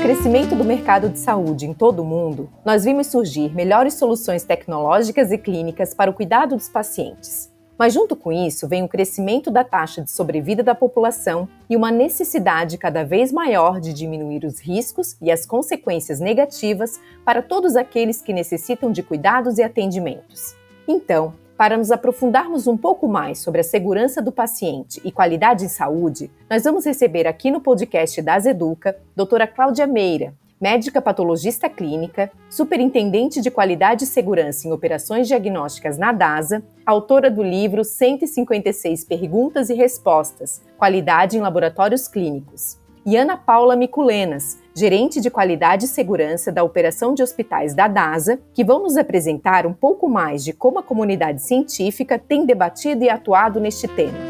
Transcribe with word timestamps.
Crescimento 0.00 0.54
do 0.54 0.64
mercado 0.64 1.10
de 1.10 1.18
saúde 1.18 1.66
em 1.66 1.74
todo 1.74 2.00
o 2.00 2.04
mundo, 2.06 2.48
nós 2.64 2.84
vimos 2.84 3.08
surgir 3.08 3.54
melhores 3.54 3.94
soluções 3.94 4.42
tecnológicas 4.42 5.30
e 5.30 5.36
clínicas 5.36 5.92
para 5.92 6.10
o 6.10 6.14
cuidado 6.14 6.56
dos 6.56 6.70
pacientes. 6.70 7.52
Mas, 7.78 7.92
junto 7.92 8.16
com 8.16 8.32
isso, 8.32 8.66
vem 8.66 8.82
o 8.82 8.88
crescimento 8.88 9.50
da 9.50 9.62
taxa 9.62 10.00
de 10.00 10.10
sobrevida 10.10 10.62
da 10.62 10.74
população 10.74 11.46
e 11.68 11.76
uma 11.76 11.90
necessidade 11.90 12.78
cada 12.78 13.04
vez 13.04 13.30
maior 13.30 13.78
de 13.78 13.92
diminuir 13.92 14.42
os 14.44 14.58
riscos 14.58 15.16
e 15.20 15.30
as 15.30 15.44
consequências 15.44 16.18
negativas 16.18 16.98
para 17.22 17.42
todos 17.42 17.76
aqueles 17.76 18.22
que 18.22 18.32
necessitam 18.32 18.90
de 18.90 19.02
cuidados 19.02 19.58
e 19.58 19.62
atendimentos. 19.62 20.56
Então, 20.88 21.34
para 21.60 21.76
nos 21.76 21.90
aprofundarmos 21.90 22.66
um 22.66 22.74
pouco 22.74 23.06
mais 23.06 23.40
sobre 23.40 23.60
a 23.60 23.62
segurança 23.62 24.22
do 24.22 24.32
paciente 24.32 24.98
e 25.04 25.12
qualidade 25.12 25.66
em 25.66 25.68
saúde, 25.68 26.30
nós 26.48 26.64
vamos 26.64 26.86
receber 26.86 27.26
aqui 27.26 27.50
no 27.50 27.60
podcast 27.60 28.22
da 28.22 28.36
Azeduca 28.36 28.96
doutora 29.14 29.46
Cláudia 29.46 29.86
Meira, 29.86 30.32
médica 30.58 31.02
patologista 31.02 31.68
clínica, 31.68 32.32
superintendente 32.48 33.42
de 33.42 33.50
qualidade 33.50 34.04
e 34.04 34.06
segurança 34.06 34.66
em 34.66 34.72
operações 34.72 35.28
diagnósticas 35.28 35.98
na 35.98 36.12
DASA, 36.12 36.62
autora 36.86 37.30
do 37.30 37.42
livro 37.42 37.84
156 37.84 39.04
Perguntas 39.04 39.68
e 39.68 39.74
Respostas: 39.74 40.62
Qualidade 40.78 41.36
em 41.36 41.42
Laboratórios 41.42 42.08
Clínicos 42.08 42.78
e 43.04 43.18
Ana 43.18 43.36
Paula 43.36 43.76
Miculenas, 43.76 44.58
gerente 44.74 45.20
de 45.20 45.30
qualidade 45.30 45.84
e 45.84 45.88
segurança 45.88 46.52
da 46.52 46.62
operação 46.62 47.14
de 47.14 47.22
hospitais 47.22 47.74
da 47.74 47.88
DASA, 47.88 48.38
que 48.54 48.64
vão 48.64 48.82
nos 48.82 48.96
apresentar 48.96 49.66
um 49.66 49.72
pouco 49.72 50.08
mais 50.08 50.44
de 50.44 50.52
como 50.52 50.78
a 50.78 50.82
comunidade 50.82 51.42
científica 51.42 52.18
tem 52.18 52.46
debatido 52.46 53.04
e 53.04 53.10
atuado 53.10 53.60
neste 53.60 53.88
tema. 53.88 54.29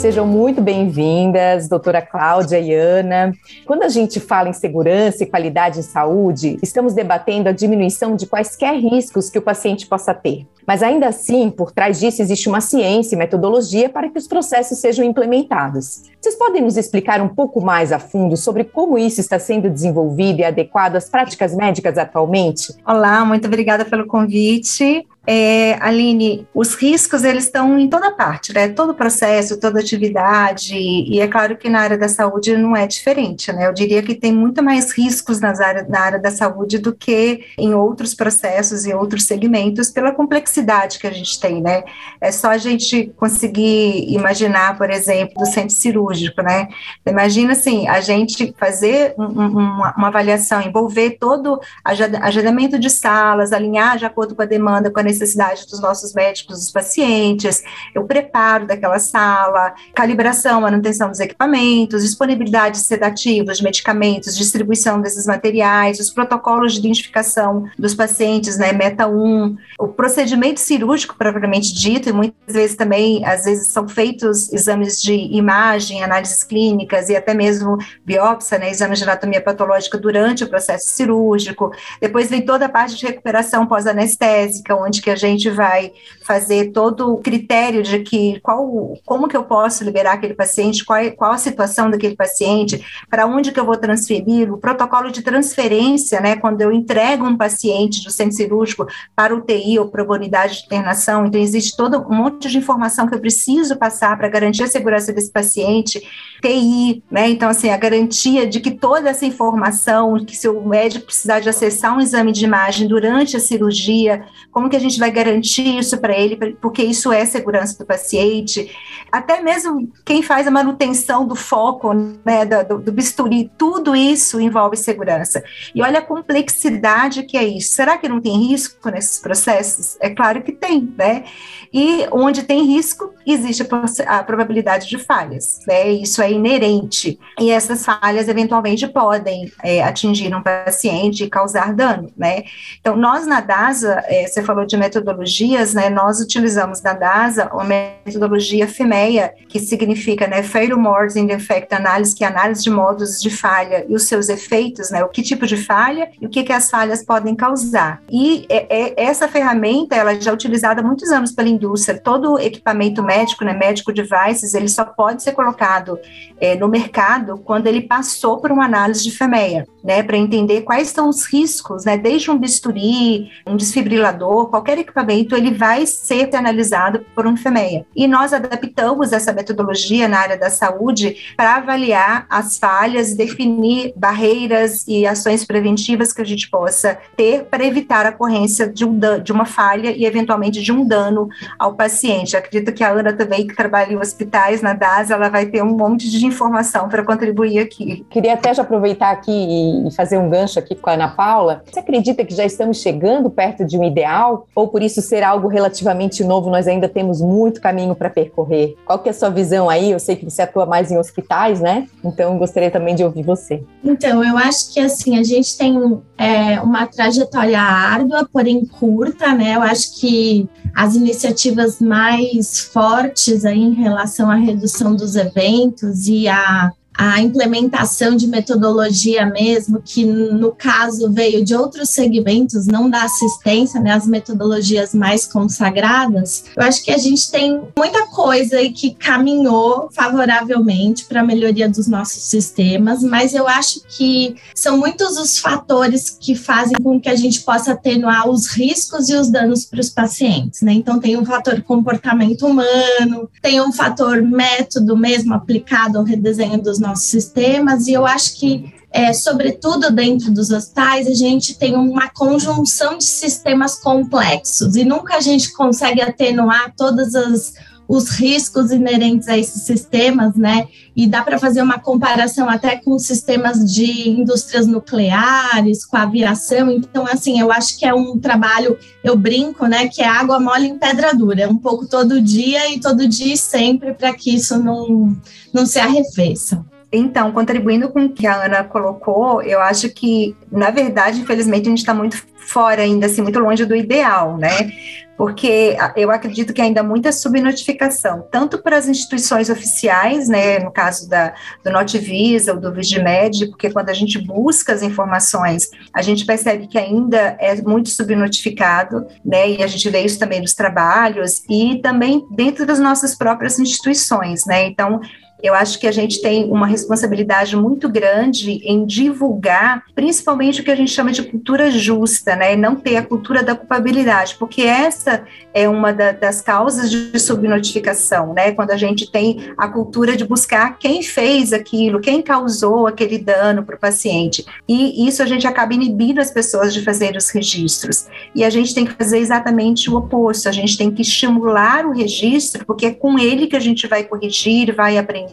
Sejam 0.00 0.26
muito 0.26 0.62
bem-vindas, 0.62 1.68
doutora 1.68 2.00
Cláudia 2.00 2.58
e 2.58 2.72
Ana. 2.72 3.34
Quando 3.66 3.82
a 3.82 3.88
gente 3.90 4.18
fala 4.18 4.48
em 4.48 4.52
segurança 4.54 5.22
e 5.22 5.26
qualidade 5.26 5.78
em 5.78 5.82
saúde, 5.82 6.58
estamos 6.62 6.94
debatendo 6.94 7.50
a 7.50 7.52
diminuição 7.52 8.16
de 8.16 8.26
quaisquer 8.26 8.76
riscos 8.76 9.28
que 9.28 9.38
o 9.38 9.42
paciente 9.42 9.86
possa 9.86 10.14
ter. 10.14 10.46
Mas 10.66 10.82
ainda 10.82 11.08
assim, 11.08 11.50
por 11.50 11.70
trás 11.70 12.00
disso 12.00 12.22
existe 12.22 12.48
uma 12.48 12.62
ciência 12.62 13.14
e 13.14 13.18
metodologia 13.18 13.90
para 13.90 14.08
que 14.08 14.16
os 14.16 14.26
processos 14.26 14.78
sejam 14.78 15.04
implementados. 15.04 16.04
Vocês 16.18 16.34
podem 16.34 16.62
nos 16.62 16.78
explicar 16.78 17.20
um 17.20 17.28
pouco 17.28 17.60
mais 17.60 17.92
a 17.92 17.98
fundo 17.98 18.38
sobre 18.38 18.64
como 18.64 18.96
isso 18.96 19.20
está 19.20 19.38
sendo 19.38 19.68
desenvolvido 19.68 20.40
e 20.40 20.44
adequado 20.44 20.96
às 20.96 21.10
práticas 21.10 21.54
médicas 21.54 21.98
atualmente? 21.98 22.74
Olá, 22.86 23.22
muito 23.22 23.46
obrigada 23.46 23.84
pelo 23.84 24.06
convite. 24.06 25.06
É, 25.26 25.74
Aline, 25.80 26.44
os 26.52 26.74
riscos 26.74 27.22
eles 27.22 27.44
estão 27.44 27.78
em 27.78 27.88
toda 27.88 28.10
parte, 28.10 28.52
né? 28.52 28.68
Todo 28.68 28.94
processo, 28.94 29.60
toda 29.60 29.78
atividade, 29.78 30.74
e 30.74 31.20
é 31.20 31.28
claro 31.28 31.56
que 31.56 31.68
na 31.68 31.80
área 31.80 31.96
da 31.96 32.08
saúde 32.08 32.56
não 32.56 32.74
é 32.74 32.84
diferente, 32.84 33.52
né? 33.52 33.68
Eu 33.68 33.72
diria 33.72 34.02
que 34.02 34.16
tem 34.16 34.32
muito 34.32 34.60
mais 34.60 34.90
riscos 34.90 35.38
nas 35.38 35.60
área, 35.60 35.86
na 35.88 36.00
área 36.00 36.18
da 36.18 36.32
saúde 36.32 36.78
do 36.78 36.92
que 36.92 37.44
em 37.56 37.72
outros 37.74 38.12
processos 38.12 38.86
e 38.86 38.92
outros 38.92 39.22
segmentos, 39.22 39.90
pela 39.90 40.10
complexidade 40.10 40.98
que 40.98 41.06
a 41.06 41.12
gente 41.12 41.38
tem, 41.38 41.62
né? 41.62 41.84
É 42.20 42.32
só 42.32 42.48
a 42.48 42.58
gente 42.58 43.12
conseguir 43.16 44.12
imaginar, 44.12 44.76
por 44.76 44.90
exemplo, 44.90 45.34
do 45.38 45.46
centro 45.46 45.76
cirúrgico, 45.76 46.42
né? 46.42 46.66
Imagina 47.06 47.52
assim, 47.52 47.86
a 47.86 48.00
gente 48.00 48.52
fazer 48.58 49.14
um, 49.16 49.26
uma, 49.26 49.94
uma 49.96 50.08
avaliação, 50.08 50.60
envolver 50.60 51.18
todo 51.20 51.60
agendamento 51.84 52.80
de 52.80 52.90
salas, 52.90 53.52
alinhar 53.52 53.96
de 53.96 54.04
acordo 54.04 54.34
com 54.34 54.42
a 54.42 54.46
demanda, 54.46 54.90
com 54.90 54.98
a 54.98 55.02
necessidade 55.04 55.19
dos 55.20 55.80
nossos 55.80 56.12
médicos, 56.12 56.58
dos 56.58 56.70
pacientes, 56.70 57.62
o 57.96 58.04
preparo 58.04 58.66
daquela 58.66 58.98
sala, 58.98 59.74
calibração, 59.94 60.60
manutenção 60.60 61.08
dos 61.08 61.20
equipamentos, 61.20 62.02
disponibilidade 62.02 62.78
de 62.78 62.84
sedativos, 62.84 63.58
de 63.58 63.64
medicamentos, 63.64 64.36
distribuição 64.36 65.00
desses 65.00 65.26
materiais, 65.26 65.98
os 65.98 66.10
protocolos 66.10 66.72
de 66.72 66.78
identificação 66.78 67.68
dos 67.78 67.94
pacientes, 67.94 68.58
né, 68.58 68.72
meta 68.72 69.06
1, 69.06 69.56
o 69.78 69.88
procedimento 69.88 70.60
cirúrgico 70.60 71.16
propriamente 71.16 71.74
dito, 71.74 72.08
e 72.08 72.12
muitas 72.12 72.54
vezes 72.54 72.76
também, 72.76 73.24
às 73.24 73.44
vezes 73.44 73.68
são 73.68 73.88
feitos 73.88 74.52
exames 74.52 75.00
de 75.00 75.14
imagem, 75.14 76.02
análises 76.02 76.42
clínicas 76.44 77.08
e 77.08 77.16
até 77.16 77.34
mesmo 77.34 77.78
biópsia, 78.04 78.58
né, 78.58 78.70
exames 78.70 78.98
de 78.98 79.04
anatomia 79.04 79.40
patológica 79.40 79.98
durante 79.98 80.44
o 80.44 80.48
processo 80.48 80.88
cirúrgico. 80.88 81.72
Depois 82.00 82.30
vem 82.30 82.42
toda 82.42 82.66
a 82.66 82.68
parte 82.68 82.96
de 82.96 83.06
recuperação 83.06 83.66
pós-anestésica, 83.66 84.74
onde 84.74 84.99
onde 85.00 85.02
que 85.02 85.10
a 85.10 85.16
gente 85.16 85.50
vai 85.50 85.92
fazer 86.22 86.70
todo 86.70 87.12
o 87.12 87.18
critério 87.18 87.82
de 87.82 88.00
que 88.00 88.38
qual, 88.40 88.94
como 89.04 89.26
que 89.26 89.36
eu 89.36 89.42
posso 89.42 89.82
liberar 89.82 90.12
aquele 90.12 90.34
paciente, 90.34 90.84
qual, 90.84 91.00
qual 91.12 91.32
a 91.32 91.38
situação 91.38 91.90
daquele 91.90 92.14
paciente, 92.14 92.84
para 93.08 93.26
onde 93.26 93.50
que 93.50 93.58
eu 93.58 93.64
vou 93.64 93.76
transferir, 93.76 94.52
o 94.52 94.58
protocolo 94.58 95.10
de 95.10 95.22
transferência, 95.22 96.20
né, 96.20 96.36
quando 96.36 96.60
eu 96.60 96.70
entrego 96.70 97.26
um 97.26 97.36
paciente 97.36 98.04
do 98.04 98.10
centro 98.12 98.36
cirúrgico 98.36 98.86
para 99.16 99.34
UTI 99.34 99.78
ou 99.78 99.88
para 99.88 100.04
unidade 100.04 100.60
de 100.60 100.66
internação, 100.66 101.26
então 101.26 101.40
existe 101.40 101.76
todo 101.76 101.98
um 101.98 102.14
monte 102.14 102.48
de 102.48 102.58
informação 102.58 103.08
que 103.08 103.14
eu 103.14 103.20
preciso 103.20 103.76
passar 103.76 104.16
para 104.16 104.28
garantir 104.28 104.62
a 104.62 104.68
segurança 104.68 105.12
desse 105.12 105.32
paciente, 105.32 106.00
TI, 106.42 107.02
né, 107.10 107.28
então 107.28 107.48
assim, 107.48 107.70
a 107.70 107.76
garantia 107.76 108.46
de 108.46 108.60
que 108.60 108.70
toda 108.70 109.10
essa 109.10 109.26
informação, 109.26 110.24
que 110.24 110.36
se 110.36 110.48
o 110.48 110.62
médico 110.66 111.06
precisar 111.06 111.40
de 111.40 111.48
acessar 111.48 111.96
um 111.96 112.00
exame 112.00 112.32
de 112.32 112.44
imagem 112.44 112.86
durante 112.86 113.36
a 113.36 113.40
cirurgia, 113.40 114.24
como 114.50 114.68
que 114.68 114.76
a 114.76 114.80
gente 114.80 114.89
vai 114.98 115.10
garantir 115.10 115.78
isso 115.78 115.98
para 115.98 116.16
ele, 116.16 116.36
porque 116.60 116.82
isso 116.82 117.12
é 117.12 117.24
segurança 117.24 117.78
do 117.78 117.86
paciente. 117.86 118.70
Até 119.10 119.40
mesmo 119.40 119.90
quem 120.04 120.22
faz 120.22 120.46
a 120.46 120.50
manutenção 120.50 121.26
do 121.26 121.34
foco, 121.34 121.92
né, 122.24 122.44
do, 122.44 122.78
do 122.78 122.92
bisturi, 122.92 123.50
tudo 123.58 123.94
isso 123.94 124.40
envolve 124.40 124.76
segurança. 124.76 125.42
E 125.74 125.82
olha 125.82 125.98
a 125.98 126.02
complexidade 126.02 127.24
que 127.24 127.36
é 127.36 127.44
isso. 127.44 127.74
Será 127.74 127.98
que 127.98 128.08
não 128.08 128.20
tem 128.20 128.36
risco 128.48 128.90
nesses 128.90 129.18
processos? 129.18 129.96
É 130.00 130.10
claro 130.10 130.42
que 130.42 130.52
tem, 130.52 130.92
né? 130.96 131.24
E 131.72 132.06
onde 132.10 132.42
tem 132.42 132.64
risco, 132.64 133.14
existe 133.24 133.66
a 134.06 134.22
probabilidade 134.24 134.88
de 134.88 134.98
falhas, 134.98 135.60
né? 135.66 135.88
Isso 135.90 136.20
é 136.20 136.30
inerente. 136.30 137.18
E 137.38 137.50
essas 137.50 137.84
falhas, 137.84 138.28
eventualmente, 138.28 138.88
podem 138.88 139.50
é, 139.62 139.82
atingir 139.82 140.34
um 140.34 140.42
paciente 140.42 141.24
e 141.24 141.30
causar 141.30 141.72
dano, 141.72 142.12
né? 142.16 142.44
Então, 142.80 142.96
nós 142.96 143.26
na 143.26 143.40
DASA, 143.40 144.02
é, 144.06 144.26
você 144.26 144.42
falou 144.42 144.66
de 144.66 144.76
metodologias, 144.80 145.74
né, 145.74 145.90
nós 145.90 146.20
utilizamos 146.20 146.82
na 146.82 146.94
DASA 146.94 147.50
a 147.52 147.64
metodologia 147.64 148.66
FEMEA, 148.66 149.34
que 149.48 149.60
significa 149.60 150.26
né, 150.26 150.42
Failure 150.42 150.80
Modes 150.80 151.16
in 151.16 151.26
Defect 151.26 151.72
Analysis, 151.74 152.14
que 152.14 152.24
é 152.24 152.26
análise 152.26 152.64
de 152.64 152.70
modos 152.70 153.20
de 153.20 153.30
falha 153.30 153.84
e 153.88 153.94
os 153.94 154.04
seus 154.04 154.28
efeitos, 154.28 154.90
né, 154.90 155.04
o 155.04 155.08
que 155.08 155.22
tipo 155.22 155.46
de 155.46 155.56
falha 155.56 156.10
e 156.20 156.26
o 156.26 156.30
que, 156.30 156.42
que 156.42 156.52
as 156.52 156.70
falhas 156.70 157.04
podem 157.04 157.36
causar. 157.36 158.02
E 158.10 158.46
é, 158.48 158.66
é, 158.68 159.04
essa 159.04 159.28
ferramenta, 159.28 159.94
ela 159.94 160.18
já 160.18 160.30
é 160.30 160.34
utilizada 160.34 160.80
há 160.80 160.84
muitos 160.84 161.10
anos 161.10 161.32
pela 161.32 161.48
indústria, 161.48 162.00
todo 162.00 162.38
equipamento 162.38 163.02
médico, 163.02 163.44
né, 163.44 163.52
médico 163.52 163.92
devices, 163.92 164.54
ele 164.54 164.68
só 164.68 164.84
pode 164.84 165.22
ser 165.22 165.32
colocado 165.32 165.98
é, 166.40 166.56
no 166.56 166.68
mercado 166.68 167.38
quando 167.44 167.66
ele 167.66 167.82
passou 167.82 168.40
por 168.40 168.50
uma 168.50 168.64
análise 168.64 169.02
de 169.02 169.10
FEMEA, 169.10 169.66
né, 169.84 170.02
para 170.02 170.16
entender 170.16 170.62
quais 170.62 170.88
são 170.88 171.08
os 171.08 171.26
riscos, 171.26 171.84
né, 171.84 171.98
desde 171.98 172.30
um 172.30 172.38
bisturi, 172.38 173.30
um 173.46 173.56
desfibrilador, 173.56 174.48
qualquer 174.48 174.69
qualquer 174.70 174.78
equipamento 174.78 175.34
ele 175.34 175.52
vai 175.52 175.84
ser 175.86 176.34
analisado 176.34 177.04
por 177.14 177.26
um 177.26 177.36
FEMEA. 177.36 177.84
E 177.94 178.06
nós 178.06 178.32
adaptamos 178.32 179.12
essa 179.12 179.32
metodologia 179.32 180.06
na 180.06 180.18
área 180.18 180.36
da 180.36 180.48
saúde 180.48 181.34
para 181.36 181.56
avaliar 181.56 182.26
as 182.30 182.56
falhas, 182.58 183.14
definir 183.14 183.92
barreiras 183.96 184.84
e 184.86 185.06
ações 185.06 185.44
preventivas 185.44 186.12
que 186.12 186.22
a 186.22 186.24
gente 186.24 186.48
possa 186.48 186.98
ter 187.16 187.44
para 187.44 187.64
evitar 187.64 188.06
a 188.06 188.10
ocorrência 188.10 188.68
de, 188.68 188.84
um, 188.84 188.98
de 189.22 189.32
uma 189.32 189.44
falha 189.44 189.90
e, 189.90 190.04
eventualmente, 190.04 190.62
de 190.62 190.72
um 190.72 190.86
dano 190.86 191.28
ao 191.58 191.74
paciente. 191.74 192.36
Acredito 192.36 192.72
que 192.72 192.84
a 192.84 192.90
Ana 192.90 193.12
também, 193.12 193.46
que 193.46 193.56
trabalha 193.56 193.92
em 193.92 193.96
hospitais 193.96 194.62
na 194.62 194.72
DAS, 194.72 195.10
ela 195.10 195.28
vai 195.28 195.46
ter 195.46 195.62
um 195.62 195.76
monte 195.76 196.08
de 196.10 196.24
informação 196.24 196.88
para 196.88 197.02
contribuir 197.02 197.58
aqui. 197.58 198.06
Queria 198.10 198.34
até 198.34 198.54
já 198.54 198.62
aproveitar 198.62 199.10
aqui 199.10 199.86
e 199.86 199.90
fazer 199.94 200.18
um 200.18 200.28
gancho 200.28 200.58
aqui 200.58 200.74
com 200.74 200.90
a 200.90 200.92
Ana 200.92 201.08
Paula. 201.08 201.62
Você 201.70 201.80
acredita 201.80 202.24
que 202.24 202.34
já 202.34 202.44
estamos 202.44 202.78
chegando 202.80 203.30
perto 203.30 203.64
de 203.64 203.76
um 203.76 203.84
ideal? 203.84 204.46
Ou 204.60 204.68
por 204.68 204.82
isso 204.82 205.00
ser 205.00 205.22
algo 205.22 205.48
relativamente 205.48 206.22
novo, 206.22 206.50
nós 206.50 206.68
ainda 206.68 206.86
temos 206.86 207.22
muito 207.22 207.62
caminho 207.62 207.94
para 207.94 208.10
percorrer? 208.10 208.76
Qual 208.84 208.98
que 208.98 209.08
é 209.08 209.10
a 209.10 209.14
sua 209.14 209.30
visão 209.30 209.70
aí? 209.70 209.90
Eu 209.90 209.98
sei 209.98 210.16
que 210.16 210.24
você 210.26 210.42
atua 210.42 210.66
mais 210.66 210.90
em 210.92 210.98
hospitais, 210.98 211.60
né? 211.62 211.88
Então, 212.04 212.36
gostaria 212.36 212.70
também 212.70 212.94
de 212.94 213.02
ouvir 213.02 213.22
você. 213.22 213.64
Então, 213.82 214.22
eu 214.22 214.36
acho 214.36 214.70
que, 214.74 214.78
assim, 214.78 215.18
a 215.18 215.22
gente 215.22 215.56
tem 215.56 215.98
é, 216.18 216.60
uma 216.60 216.86
trajetória 216.86 217.58
árdua, 217.58 218.28
porém 218.30 218.66
curta, 218.66 219.32
né? 219.32 219.56
Eu 219.56 219.62
acho 219.62 219.98
que 219.98 220.46
as 220.76 220.94
iniciativas 220.94 221.80
mais 221.80 222.60
fortes 222.60 223.46
aí 223.46 223.62
em 223.62 223.72
relação 223.72 224.30
à 224.30 224.34
redução 224.34 224.94
dos 224.94 225.16
eventos 225.16 226.06
e 226.06 226.28
a 226.28 226.70
a 226.94 227.20
implementação 227.20 228.16
de 228.16 228.26
metodologia 228.26 229.24
mesmo, 229.26 229.80
que 229.80 230.04
no 230.04 230.52
caso 230.52 231.10
veio 231.10 231.44
de 231.44 231.54
outros 231.54 231.90
segmentos, 231.90 232.66
não 232.66 232.90
da 232.90 233.04
assistência, 233.04 233.80
né, 233.80 233.92
as 233.92 234.06
metodologias 234.06 234.94
mais 234.94 235.26
consagradas, 235.26 236.44
eu 236.56 236.62
acho 236.62 236.82
que 236.84 236.90
a 236.90 236.98
gente 236.98 237.30
tem 237.30 237.62
muita 237.76 238.06
coisa 238.08 238.56
aí 238.56 238.70
que 238.70 238.94
caminhou 238.94 239.88
favoravelmente 239.92 241.04
para 241.04 241.20
a 241.20 241.24
melhoria 241.24 241.68
dos 241.68 241.86
nossos 241.86 242.24
sistemas, 242.24 243.02
mas 243.02 243.34
eu 243.34 243.46
acho 243.46 243.80
que 243.88 244.36
são 244.54 244.76
muitos 244.76 245.16
os 245.16 245.38
fatores 245.38 246.16
que 246.20 246.34
fazem 246.34 246.76
com 246.82 247.00
que 247.00 247.08
a 247.08 247.16
gente 247.16 247.40
possa 247.40 247.72
atenuar 247.72 248.28
os 248.28 248.48
riscos 248.48 249.08
e 249.08 249.14
os 249.14 249.30
danos 249.30 249.64
para 249.64 249.80
os 249.80 249.90
pacientes, 249.90 250.62
né? 250.62 250.72
Então 250.72 250.98
tem 250.98 251.16
um 251.16 251.24
fator 251.24 251.62
comportamento 251.62 252.46
humano, 252.46 253.30
tem 253.40 253.60
um 253.60 253.72
fator 253.72 254.20
método 254.22 254.96
mesmo 254.96 255.34
aplicado 255.34 255.98
ao 255.98 256.04
redesenho 256.04 256.60
dos 256.60 256.79
nossos 256.80 257.06
sistemas, 257.06 257.86
e 257.86 257.92
eu 257.92 258.06
acho 258.06 258.36
que, 258.36 258.72
é, 258.90 259.12
sobretudo 259.12 259.90
dentro 259.90 260.32
dos 260.32 260.50
hospitais, 260.50 261.06
a 261.06 261.14
gente 261.14 261.54
tem 261.54 261.76
uma 261.76 262.08
conjunção 262.08 262.98
de 262.98 263.04
sistemas 263.04 263.76
complexos, 263.76 264.74
e 264.74 264.84
nunca 264.84 265.16
a 265.16 265.20
gente 265.20 265.52
consegue 265.52 266.00
atenuar 266.00 266.74
todas 266.76 267.14
as 267.14 267.54
os 267.90 268.08
riscos 268.10 268.70
inerentes 268.70 269.26
a 269.26 269.36
esses 269.36 269.62
sistemas, 269.62 270.36
né? 270.36 270.68
E 270.94 271.08
dá 271.08 271.24
para 271.24 271.40
fazer 271.40 271.60
uma 271.60 271.80
comparação 271.80 272.48
até 272.48 272.76
com 272.76 272.96
sistemas 273.00 273.58
de 273.74 274.08
indústrias 274.08 274.64
nucleares, 274.64 275.84
com 275.84 275.96
a 275.96 276.02
aviação. 276.02 276.70
Então, 276.70 277.04
assim, 277.04 277.40
eu 277.40 277.50
acho 277.50 277.76
que 277.76 277.84
é 277.84 277.92
um 277.92 278.16
trabalho, 278.16 278.78
eu 279.02 279.16
brinco, 279.16 279.66
né? 279.66 279.88
Que 279.88 280.02
é 280.02 280.06
água 280.06 280.38
mole 280.38 280.68
em 280.68 280.78
pedra 280.78 281.12
dura, 281.12 281.50
um 281.50 281.56
pouco 281.56 281.84
todo 281.84 282.22
dia 282.22 282.72
e 282.72 282.78
todo 282.78 283.08
dia 283.08 283.34
e 283.34 283.36
sempre 283.36 283.92
para 283.92 284.14
que 284.14 284.32
isso 284.36 284.56
não, 284.56 285.16
não 285.52 285.66
se 285.66 285.80
arrefeça. 285.80 286.64
Então, 286.92 287.30
contribuindo 287.30 287.88
com 287.88 288.06
o 288.06 288.12
que 288.12 288.26
a 288.26 288.44
Ana 288.44 288.64
colocou, 288.64 289.40
eu 289.42 289.60
acho 289.60 289.88
que, 289.90 290.36
na 290.50 290.70
verdade, 290.70 291.20
infelizmente, 291.20 291.66
a 291.66 291.70
gente 291.70 291.78
está 291.78 291.94
muito 291.94 292.20
fora 292.36 292.82
ainda, 292.82 293.06
assim, 293.06 293.22
muito 293.22 293.38
longe 293.38 293.64
do 293.64 293.76
ideal, 293.76 294.36
né? 294.36 294.72
Porque 295.16 295.76
eu 295.96 296.10
acredito 296.10 296.52
que 296.52 296.62
ainda 296.62 296.80
há 296.80 296.82
muita 296.82 297.12
subnotificação, 297.12 298.26
tanto 298.32 298.60
para 298.62 298.76
as 298.76 298.88
instituições 298.88 299.50
oficiais, 299.50 300.28
né, 300.28 300.58
no 300.58 300.72
caso 300.72 301.08
da, 301.08 301.34
do 301.62 301.70
Notivisa 301.70 302.54
ou 302.54 302.58
do 302.58 302.72
Vigimed, 302.72 303.48
porque 303.48 303.70
quando 303.70 303.90
a 303.90 303.92
gente 303.92 304.18
busca 304.18 304.72
as 304.72 304.82
informações, 304.82 305.68
a 305.94 306.00
gente 306.00 306.24
percebe 306.24 306.66
que 306.66 306.78
ainda 306.78 307.36
é 307.38 307.54
muito 307.60 307.90
subnotificado, 307.90 309.06
né, 309.22 309.50
e 309.50 309.62
a 309.62 309.66
gente 309.66 309.90
vê 309.90 310.00
isso 310.00 310.18
também 310.18 310.40
nos 310.40 310.54
trabalhos, 310.54 311.42
e 311.50 311.78
também 311.82 312.26
dentro 312.30 312.64
das 312.64 312.80
nossas 312.80 313.14
próprias 313.14 313.58
instituições, 313.58 314.46
né, 314.46 314.68
então 314.68 315.02
eu 315.42 315.54
acho 315.54 315.78
que 315.78 315.86
a 315.86 315.92
gente 315.92 316.20
tem 316.20 316.44
uma 316.44 316.66
responsabilidade 316.66 317.56
muito 317.56 317.88
grande 317.88 318.60
em 318.64 318.84
divulgar, 318.84 319.84
principalmente 319.94 320.60
o 320.60 320.64
que 320.64 320.70
a 320.70 320.76
gente 320.76 320.90
chama 320.90 321.12
de 321.12 321.22
cultura 321.22 321.70
justa, 321.70 322.36
né? 322.36 322.56
Não 322.56 322.76
ter 322.76 322.96
a 322.96 323.02
cultura 323.02 323.42
da 323.42 323.54
culpabilidade, 323.54 324.36
porque 324.38 324.62
essa 324.62 325.24
é 325.54 325.68
uma 325.68 325.92
da, 325.92 326.12
das 326.12 326.40
causas 326.40 326.90
de 326.90 327.18
subnotificação, 327.18 328.32
né? 328.34 328.52
Quando 328.52 328.70
a 328.70 328.76
gente 328.76 329.10
tem 329.10 329.52
a 329.56 329.68
cultura 329.68 330.16
de 330.16 330.24
buscar 330.24 330.78
quem 330.78 331.02
fez 331.02 331.52
aquilo, 331.52 332.00
quem 332.00 332.22
causou 332.22 332.86
aquele 332.86 333.18
dano 333.18 333.62
para 333.62 333.76
o 333.76 333.78
paciente. 333.78 334.44
E 334.68 335.06
isso 335.06 335.22
a 335.22 335.26
gente 335.26 335.46
acaba 335.46 335.74
inibindo 335.74 336.20
as 336.20 336.30
pessoas 336.30 336.72
de 336.74 336.82
fazer 336.82 337.16
os 337.16 337.30
registros. 337.30 338.06
E 338.34 338.44
a 338.44 338.50
gente 338.50 338.74
tem 338.74 338.84
que 338.84 338.92
fazer 338.92 339.18
exatamente 339.18 339.90
o 339.90 339.96
oposto, 339.96 340.48
a 340.48 340.52
gente 340.52 340.76
tem 340.76 340.90
que 340.90 341.02
estimular 341.02 341.86
o 341.86 341.92
registro, 341.92 342.64
porque 342.64 342.86
é 342.86 342.90
com 342.90 343.18
ele 343.18 343.46
que 343.46 343.56
a 343.56 343.60
gente 343.60 343.86
vai 343.86 344.04
corrigir, 344.04 344.74
vai 344.74 344.98
aprender 344.98 345.29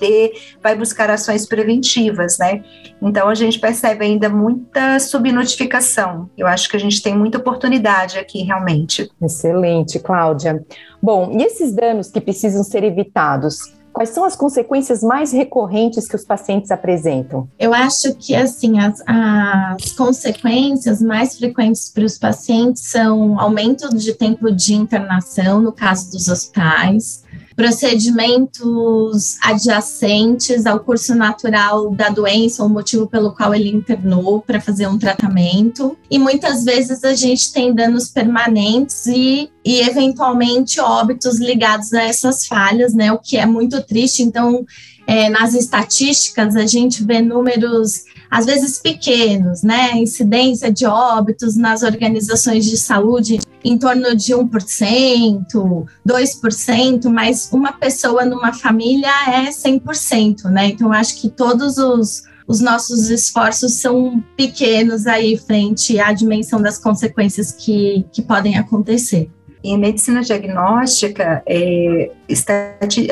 vai 0.62 0.76
buscar 0.76 1.10
ações 1.10 1.46
preventivas, 1.46 2.38
né? 2.38 2.64
Então 3.02 3.30
a 3.30 3.36
gente 3.36 3.60
percebe 3.60 4.06
ainda 4.06 4.30
muita 4.30 5.00
subnotificação. 5.00 6.30
Eu 6.38 6.48
acho 6.48 6.70
que 6.70 6.76
a 6.76 6.80
gente 6.80 7.02
tem 7.02 7.18
muita 7.18 7.38
oportunidade 7.38 8.18
aqui, 8.18 8.44
realmente. 8.44 9.10
Excelente, 9.22 10.00
Cláudia. 10.00 10.66
Bom, 11.02 11.32
e 11.38 11.44
esses 11.44 11.74
danos 11.74 12.10
que 12.10 12.20
precisam 12.20 12.64
ser 12.64 12.84
evitados? 12.84 13.78
Quais 13.98 14.10
são 14.10 14.26
as 14.26 14.36
consequências 14.36 15.02
mais 15.02 15.32
recorrentes 15.32 16.08
que 16.08 16.16
os 16.16 16.24
pacientes 16.24 16.70
apresentam? 16.70 17.50
Eu 17.58 17.74
acho 17.74 18.14
que 18.14 18.36
assim 18.36 18.80
as, 18.80 19.02
as 19.08 19.92
consequências 19.94 21.02
mais 21.02 21.36
frequentes 21.36 21.90
para 21.90 22.04
os 22.04 22.16
pacientes 22.16 22.84
são 22.84 23.40
aumento 23.40 23.90
de 23.90 24.14
tempo 24.14 24.52
de 24.52 24.76
internação 24.76 25.60
no 25.60 25.72
caso 25.72 26.12
dos 26.12 26.28
hospitais, 26.28 27.24
procedimentos 27.58 29.36
adjacentes 29.42 30.68
ao 30.68 30.80
curso 30.80 31.16
natural 31.16 31.90
da 31.90 32.08
doença, 32.08 32.64
o 32.64 32.70
motivo 32.70 33.08
pelo 33.08 33.32
qual 33.32 33.54
ele 33.56 33.70
internou 33.70 34.40
para 34.42 34.62
fazer 34.62 34.86
um 34.86 35.00
tratamento. 35.00 35.98
E 36.08 36.20
muitas 36.20 36.64
vezes 36.64 37.04
a 37.04 37.16
gente 37.16 37.52
tem 37.52 37.74
danos 37.74 38.10
permanentes 38.10 39.08
e, 39.08 39.50
e 39.66 39.80
eventualmente 39.82 40.80
óbitos 40.80 41.40
ligados 41.40 41.92
a 41.96 42.04
essas 42.04 42.46
falhas, 42.46 42.94
né? 42.94 43.12
O 43.12 43.18
que 43.18 43.38
é 43.38 43.46
muito 43.48 43.82
triste. 43.82 44.22
Então, 44.22 44.64
é, 45.08 45.28
nas 45.28 45.56
estatísticas, 45.56 46.56
a 46.56 46.68
gente 46.68 47.04
vê 47.04 47.22
números 47.22 48.04
às 48.30 48.46
vezes 48.46 48.80
pequenos, 48.80 49.64
né? 49.64 49.98
Incidência 49.98 50.72
de 50.72 50.86
óbitos 50.86 51.56
nas 51.56 51.84
organizações 51.84 52.66
de 52.66 52.78
saúde 52.78 53.40
em 53.64 53.78
torno 53.78 54.16
de 54.16 54.34
1%, 54.34 55.86
2%, 56.08 57.10
mas 57.10 57.50
uma 57.52 57.74
pessoa 57.74 58.26
numa 58.26 58.54
família 58.54 59.10
é 59.28 59.50
100%, 59.50 60.46
né? 60.46 60.68
Então, 60.68 60.92
acho 60.92 61.20
que 61.20 61.30
todos 61.30 61.78
os, 61.78 62.24
os 62.48 62.62
nossos 62.62 63.10
esforços 63.10 63.74
são 63.74 64.24
pequenos 64.36 65.06
aí 65.06 65.38
frente 65.38 66.00
à 66.00 66.14
dimensão 66.14 66.62
das 66.62 66.78
consequências 66.78 67.52
que, 67.52 68.06
que 68.12 68.22
podem 68.22 68.58
acontecer. 68.58 69.30
Em 69.64 69.78
medicina 69.78 70.22
diagnóstica, 70.22 71.44
é, 71.46 72.12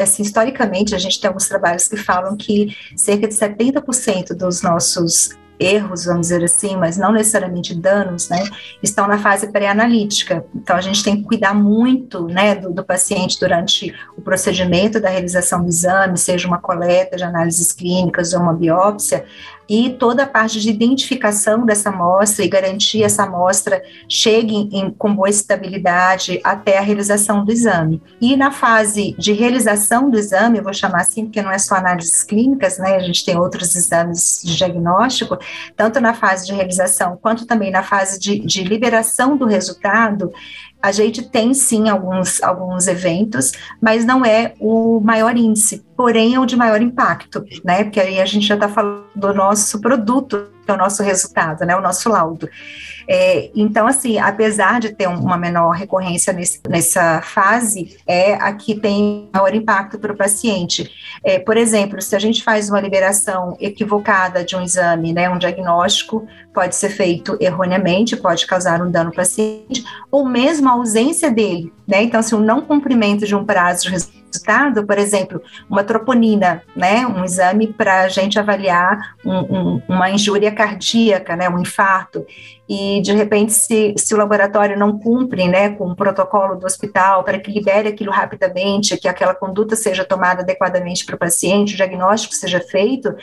assim, 0.01 0.21
historicamente, 0.21 0.95
a 0.95 0.97
gente 0.97 1.19
tem 1.19 1.27
alguns 1.27 1.47
trabalhos 1.47 1.87
que 1.87 1.97
falam 1.97 2.37
que 2.37 2.75
cerca 2.95 3.27
de 3.27 3.33
70% 3.33 4.33
dos 4.35 4.61
nossos 4.61 5.29
erros, 5.59 6.05
vamos 6.05 6.27
dizer 6.27 6.43
assim, 6.43 6.75
mas 6.75 6.97
não 6.97 7.11
necessariamente 7.11 7.73
danos, 7.73 8.29
né, 8.29 8.43
estão 8.83 9.07
na 9.07 9.17
fase 9.17 9.47
pré-analítica. 9.47 10.45
Então, 10.53 10.75
a 10.75 10.81
gente 10.81 11.03
tem 11.03 11.17
que 11.17 11.23
cuidar 11.23 11.53
muito, 11.53 12.27
né, 12.27 12.55
do, 12.55 12.71
do, 12.71 12.83
paciente 12.83 13.39
durante 13.39 13.93
o 14.17 14.21
procedimento 14.21 14.99
da 14.99 15.09
realização 15.09 15.61
do 15.61 15.69
exame, 15.69 16.17
seja 16.17 16.47
uma 16.47 16.59
coleta 16.59 17.15
de 17.15 17.23
análises 17.23 17.71
clínicas 17.71 18.33
ou 18.33 18.41
uma 18.41 18.53
biópsia, 18.53 19.25
e 19.67 19.89
toda 19.91 20.23
a 20.23 20.27
parte 20.27 20.59
de 20.59 20.69
identificação 20.69 21.65
dessa 21.65 21.89
amostra 21.89 22.45
e 22.45 22.47
garantir 22.47 23.03
essa 23.03 23.23
amostra 23.23 23.81
chegue 24.07 24.69
em, 24.71 24.91
com 24.91 25.13
boa 25.13 25.29
estabilidade 25.29 26.39
até 26.43 26.77
a 26.77 26.81
realização 26.81 27.43
do 27.43 27.51
exame. 27.51 28.01
E 28.21 28.35
na 28.35 28.51
fase 28.51 29.15
de 29.17 29.33
realização 29.33 30.09
do 30.09 30.17
exame, 30.17 30.57
eu 30.57 30.63
vou 30.63 30.73
chamar 30.73 31.01
assim, 31.01 31.25
porque 31.25 31.41
não 31.41 31.51
é 31.51 31.57
só 31.57 31.75
análises 31.75 32.23
clínicas, 32.23 32.77
né, 32.77 32.95
a 32.95 32.99
gente 32.99 33.25
tem 33.25 33.37
outros 33.37 33.75
exames 33.75 34.41
de 34.43 34.55
diagnóstico, 34.55 35.37
tanto 35.75 35.99
na 35.99 36.13
fase 36.13 36.45
de 36.45 36.53
realização 36.53 37.17
quanto 37.21 37.45
também 37.45 37.71
na 37.71 37.83
fase 37.83 38.19
de, 38.19 38.39
de 38.39 38.63
liberação 38.63 39.37
do 39.37 39.45
resultado, 39.45 40.31
a 40.85 40.91
gente 40.91 41.23
tem 41.23 41.51
sim 41.55 41.89
alguns, 41.89 42.43
alguns 42.43 42.87
eventos, 42.87 43.53
mas 43.81 44.05
não 44.05 44.23
é 44.23 44.53
o 44.59 44.99
maior 44.99 45.35
índice, 45.35 45.83
porém 45.97 46.35
é 46.35 46.39
o 46.39 46.45
de 46.45 46.55
maior 46.55 46.79
impacto, 46.79 47.43
né? 47.63 47.83
Porque 47.83 47.99
aí 47.99 48.21
a 48.21 48.25
gente 48.25 48.45
já 48.45 48.53
está 48.53 48.69
falando 48.69 49.03
do 49.15 49.33
nosso 49.33 49.81
produto 49.81 50.47
é 50.71 50.73
o 50.73 50.77
nosso 50.77 51.03
resultado, 51.03 51.65
né, 51.65 51.75
o 51.75 51.81
nosso 51.81 52.09
laudo. 52.09 52.49
É, 53.07 53.51
então, 53.55 53.87
assim, 53.87 54.17
apesar 54.17 54.79
de 54.79 54.93
ter 54.93 55.07
uma 55.07 55.37
menor 55.37 55.71
recorrência 55.71 56.33
nesse, 56.33 56.59
nessa 56.67 57.21
fase, 57.21 57.97
é 58.07 58.33
a 58.33 58.51
que 58.53 58.75
tem 58.75 59.29
maior 59.33 59.53
impacto 59.53 59.99
para 59.99 60.11
o 60.11 60.17
paciente. 60.17 60.91
É, 61.23 61.37
por 61.37 61.55
exemplo, 61.55 62.01
se 62.01 62.15
a 62.15 62.19
gente 62.19 62.43
faz 62.43 62.69
uma 62.69 62.81
liberação 62.81 63.55
equivocada 63.59 64.43
de 64.43 64.55
um 64.55 64.61
exame, 64.61 65.13
né, 65.13 65.29
um 65.29 65.37
diagnóstico, 65.37 66.27
pode 66.53 66.75
ser 66.75 66.89
feito 66.89 67.37
erroneamente, 67.39 68.15
pode 68.15 68.47
causar 68.47 68.81
um 68.81 68.89
dano 68.89 69.09
ao 69.09 69.15
paciente, 69.15 69.83
ou 70.09 70.25
mesmo 70.25 70.69
a 70.69 70.73
ausência 70.73 71.29
dele, 71.29 71.71
né? 71.87 72.03
Então, 72.03 72.21
se 72.21 72.33
assim, 72.33 72.43
o 72.43 72.45
não 72.45 72.61
cumprimento 72.61 73.25
de 73.25 73.35
um 73.35 73.45
prazo 73.45 73.83
de 73.83 73.89
resultado, 73.89 74.24
por 74.85 74.97
exemplo, 74.97 75.41
uma 75.69 75.83
troponina, 75.83 76.63
né, 76.75 77.05
um 77.05 77.23
exame 77.23 77.67
para 77.67 78.01
a 78.01 78.09
gente 78.09 78.39
avaliar 78.39 79.15
um, 79.25 79.37
um, 79.37 79.81
uma 79.87 80.09
injúria 80.09 80.51
cardíaca, 80.51 81.35
né, 81.35 81.49
um 81.49 81.59
infarto, 81.59 82.25
e 82.67 83.01
de 83.01 83.13
repente 83.13 83.53
se, 83.53 83.93
se 83.97 84.13
o 84.13 84.17
laboratório 84.17 84.77
não 84.77 84.97
cumpre, 84.97 85.47
né, 85.47 85.69
com 85.69 85.89
o 85.89 85.95
protocolo 85.95 86.55
do 86.55 86.65
hospital 86.65 87.23
para 87.23 87.39
que 87.39 87.51
libere 87.51 87.89
aquilo 87.89 88.11
rapidamente, 88.11 88.97
que 88.97 89.07
aquela 89.07 89.35
conduta 89.35 89.75
seja 89.75 90.03
tomada 90.03 90.41
adequadamente 90.41 91.05
para 91.05 91.15
o 91.15 91.19
paciente, 91.19 91.73
o 91.73 91.77
diagnóstico 91.77 92.33
seja 92.33 92.59
feito, 92.59 93.13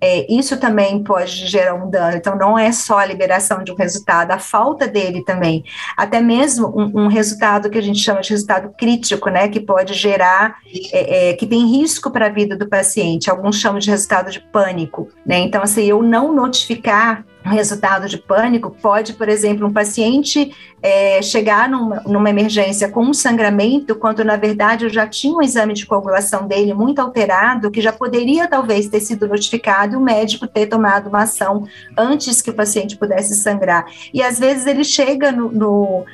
é, 0.00 0.30
isso 0.32 0.58
também 0.58 1.02
pode 1.02 1.46
gerar 1.46 1.74
um 1.74 1.88
dano. 1.88 2.16
Então, 2.16 2.36
não 2.36 2.58
é 2.58 2.70
só 2.70 2.98
a 2.98 3.06
liberação 3.06 3.64
de 3.64 3.72
um 3.72 3.74
resultado, 3.74 4.30
a 4.30 4.38
falta 4.38 4.86
dele 4.86 5.24
também. 5.24 5.64
Até 5.96 6.20
mesmo 6.20 6.68
um, 6.68 7.04
um 7.04 7.06
resultado 7.08 7.70
que 7.70 7.78
a 7.78 7.82
gente 7.82 8.00
chama 8.00 8.20
de 8.20 8.30
resultado 8.30 8.74
crítico, 8.76 9.30
né, 9.30 9.48
que 9.48 9.60
pode 9.60 9.94
gerar, 9.94 10.56
é, 10.92 11.30
é, 11.30 11.32
que 11.34 11.46
tem 11.46 11.66
risco 11.66 12.10
para 12.10 12.26
a 12.26 12.30
vida 12.30 12.56
do 12.56 12.68
paciente. 12.68 13.30
Alguns 13.30 13.56
chamam 13.56 13.78
de 13.78 13.90
resultado 13.90 14.30
de 14.30 14.40
pânico, 14.40 15.08
né? 15.24 15.38
Então, 15.38 15.62
assim, 15.62 15.84
eu 15.84 16.02
não 16.02 16.34
notificar 16.34 17.24
resultado 17.50 18.08
de 18.08 18.18
pânico, 18.18 18.70
pode, 18.70 19.12
por 19.14 19.28
exemplo, 19.28 19.66
um 19.66 19.72
paciente 19.72 20.54
é, 20.82 21.20
chegar 21.22 21.68
numa, 21.68 22.02
numa, 22.06 22.30
emergência 22.30 22.88
com 22.88 23.02
um 23.02 23.14
sangramento, 23.14 23.94
quando 23.94 24.24
na 24.24 24.36
verdade 24.36 24.84
eu 24.84 24.90
já 24.90 25.06
tinha 25.06 25.36
um 25.36 25.42
exame 25.42 25.74
de 25.74 25.86
coagulação 25.86 26.46
dele 26.46 26.74
muito 26.74 27.00
alterado, 27.00 27.70
que 27.70 27.80
já 27.80 27.92
poderia 27.92 28.48
talvez 28.48 28.88
ter 28.88 29.00
sido 29.00 29.28
notificado 29.28 29.94
e 29.94 29.96
o 29.96 30.00
médico 30.00 30.46
ter 30.46 30.66
tomado 30.66 31.08
uma 31.08 31.22
ação 31.22 31.66
antes 31.96 32.42
que 32.42 32.50
o 32.50 32.54
paciente 32.54 32.96
pudesse 32.96 33.34
sangrar. 33.34 33.86
E 34.12 34.22
às 34.22 34.38
vezes 34.38 34.66
ele 34.66 34.84
chega 34.84 35.32
no, 35.32 35.50
no 35.50 36.04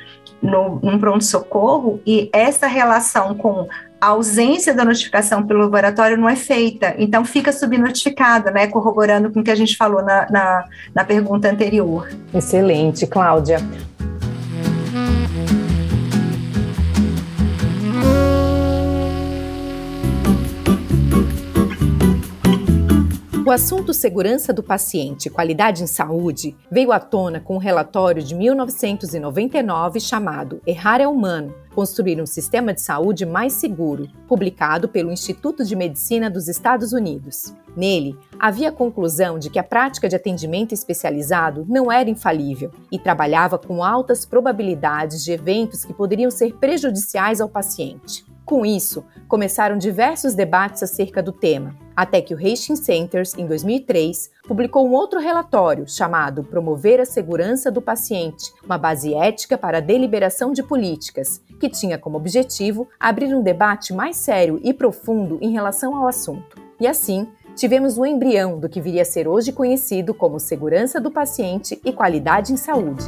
no, 0.43 0.77
num 0.83 0.99
pronto-socorro 0.99 2.01
e 2.05 2.29
essa 2.33 2.67
relação 2.67 3.33
com 3.33 3.65
a 4.03 4.07
ausência 4.07 4.73
da 4.73 4.83
notificação 4.83 5.47
pelo 5.47 5.61
laboratório 5.61 6.17
não 6.17 6.27
é 6.27 6.35
feita, 6.35 6.93
então 6.97 7.23
fica 7.23 7.53
subnotificada, 7.53 8.51
né, 8.51 8.67
corroborando 8.67 9.31
com 9.31 9.39
o 9.39 9.43
que 9.43 9.49
a 9.49 9.55
gente 9.55 9.77
falou 9.77 10.03
na, 10.03 10.29
na, 10.29 10.65
na 10.93 11.05
pergunta 11.05 11.49
anterior. 11.49 12.09
Excelente, 12.33 13.07
Cláudia. 13.07 13.59
O 23.45 23.51
assunto 23.51 23.93
segurança 23.93 24.53
do 24.53 24.63
paciente 24.63 25.25
e 25.25 25.29
qualidade 25.29 25.83
em 25.83 25.87
saúde 25.87 26.55
veio 26.71 26.93
à 26.93 26.99
tona 26.99 27.41
com 27.41 27.55
um 27.55 27.59
relatório 27.59 28.23
de 28.23 28.33
1999 28.33 29.99
chamado 29.99 30.61
Errar 30.65 31.01
é 31.01 31.07
Humano 31.07 31.53
Construir 31.75 32.21
um 32.21 32.25
Sistema 32.25 32.73
de 32.73 32.79
Saúde 32.79 33.25
Mais 33.25 33.51
Seguro, 33.51 34.07
publicado 34.29 34.87
pelo 34.87 35.11
Instituto 35.11 35.65
de 35.65 35.75
Medicina 35.75 36.29
dos 36.29 36.47
Estados 36.47 36.93
Unidos. 36.93 37.53
Nele, 37.75 38.17
havia 38.39 38.69
a 38.69 38.71
conclusão 38.71 39.37
de 39.37 39.49
que 39.49 39.59
a 39.59 39.63
prática 39.63 40.07
de 40.07 40.15
atendimento 40.15 40.73
especializado 40.73 41.65
não 41.67 41.91
era 41.91 42.09
infalível 42.09 42.71
e 42.89 42.97
trabalhava 42.97 43.57
com 43.57 43.83
altas 43.83 44.25
probabilidades 44.25 45.21
de 45.21 45.33
eventos 45.33 45.83
que 45.83 45.93
poderiam 45.93 46.31
ser 46.31 46.53
prejudiciais 46.53 47.41
ao 47.41 47.49
paciente. 47.49 48.23
Com 48.45 48.65
isso, 48.65 49.03
começaram 49.27 49.77
diversos 49.77 50.33
debates 50.33 50.83
acerca 50.83 51.23
do 51.23 51.31
tema, 51.31 51.75
até 51.95 52.21
que 52.21 52.33
o 52.33 52.37
Hastings 52.37 52.79
Centers, 52.79 53.33
em 53.37 53.45
2003, 53.45 54.31
publicou 54.47 54.87
um 54.87 54.93
outro 54.93 55.19
relatório 55.19 55.87
chamado 55.87 56.43
Promover 56.43 56.99
a 56.99 57.05
Segurança 57.05 57.71
do 57.71 57.81
Paciente, 57.81 58.51
uma 58.63 58.77
base 58.77 59.13
ética 59.13 59.57
para 59.57 59.77
a 59.77 59.81
deliberação 59.81 60.51
de 60.51 60.63
políticas, 60.63 61.41
que 61.59 61.69
tinha 61.69 61.97
como 61.97 62.17
objetivo 62.17 62.87
abrir 62.99 63.33
um 63.33 63.43
debate 63.43 63.93
mais 63.93 64.17
sério 64.17 64.59
e 64.63 64.73
profundo 64.73 65.37
em 65.41 65.51
relação 65.51 65.95
ao 65.95 66.07
assunto. 66.07 66.61
E 66.79 66.87
assim, 66.87 67.27
tivemos 67.55 67.97
o 67.97 68.01
um 68.01 68.05
embrião 68.05 68.59
do 68.59 68.67
que 68.67 68.81
viria 68.81 69.03
a 69.03 69.05
ser 69.05 69.27
hoje 69.27 69.51
conhecido 69.51 70.13
como 70.13 70.39
segurança 70.39 70.99
do 70.99 71.11
paciente 71.11 71.79
e 71.85 71.91
qualidade 71.91 72.51
em 72.51 72.57
saúde. 72.57 73.05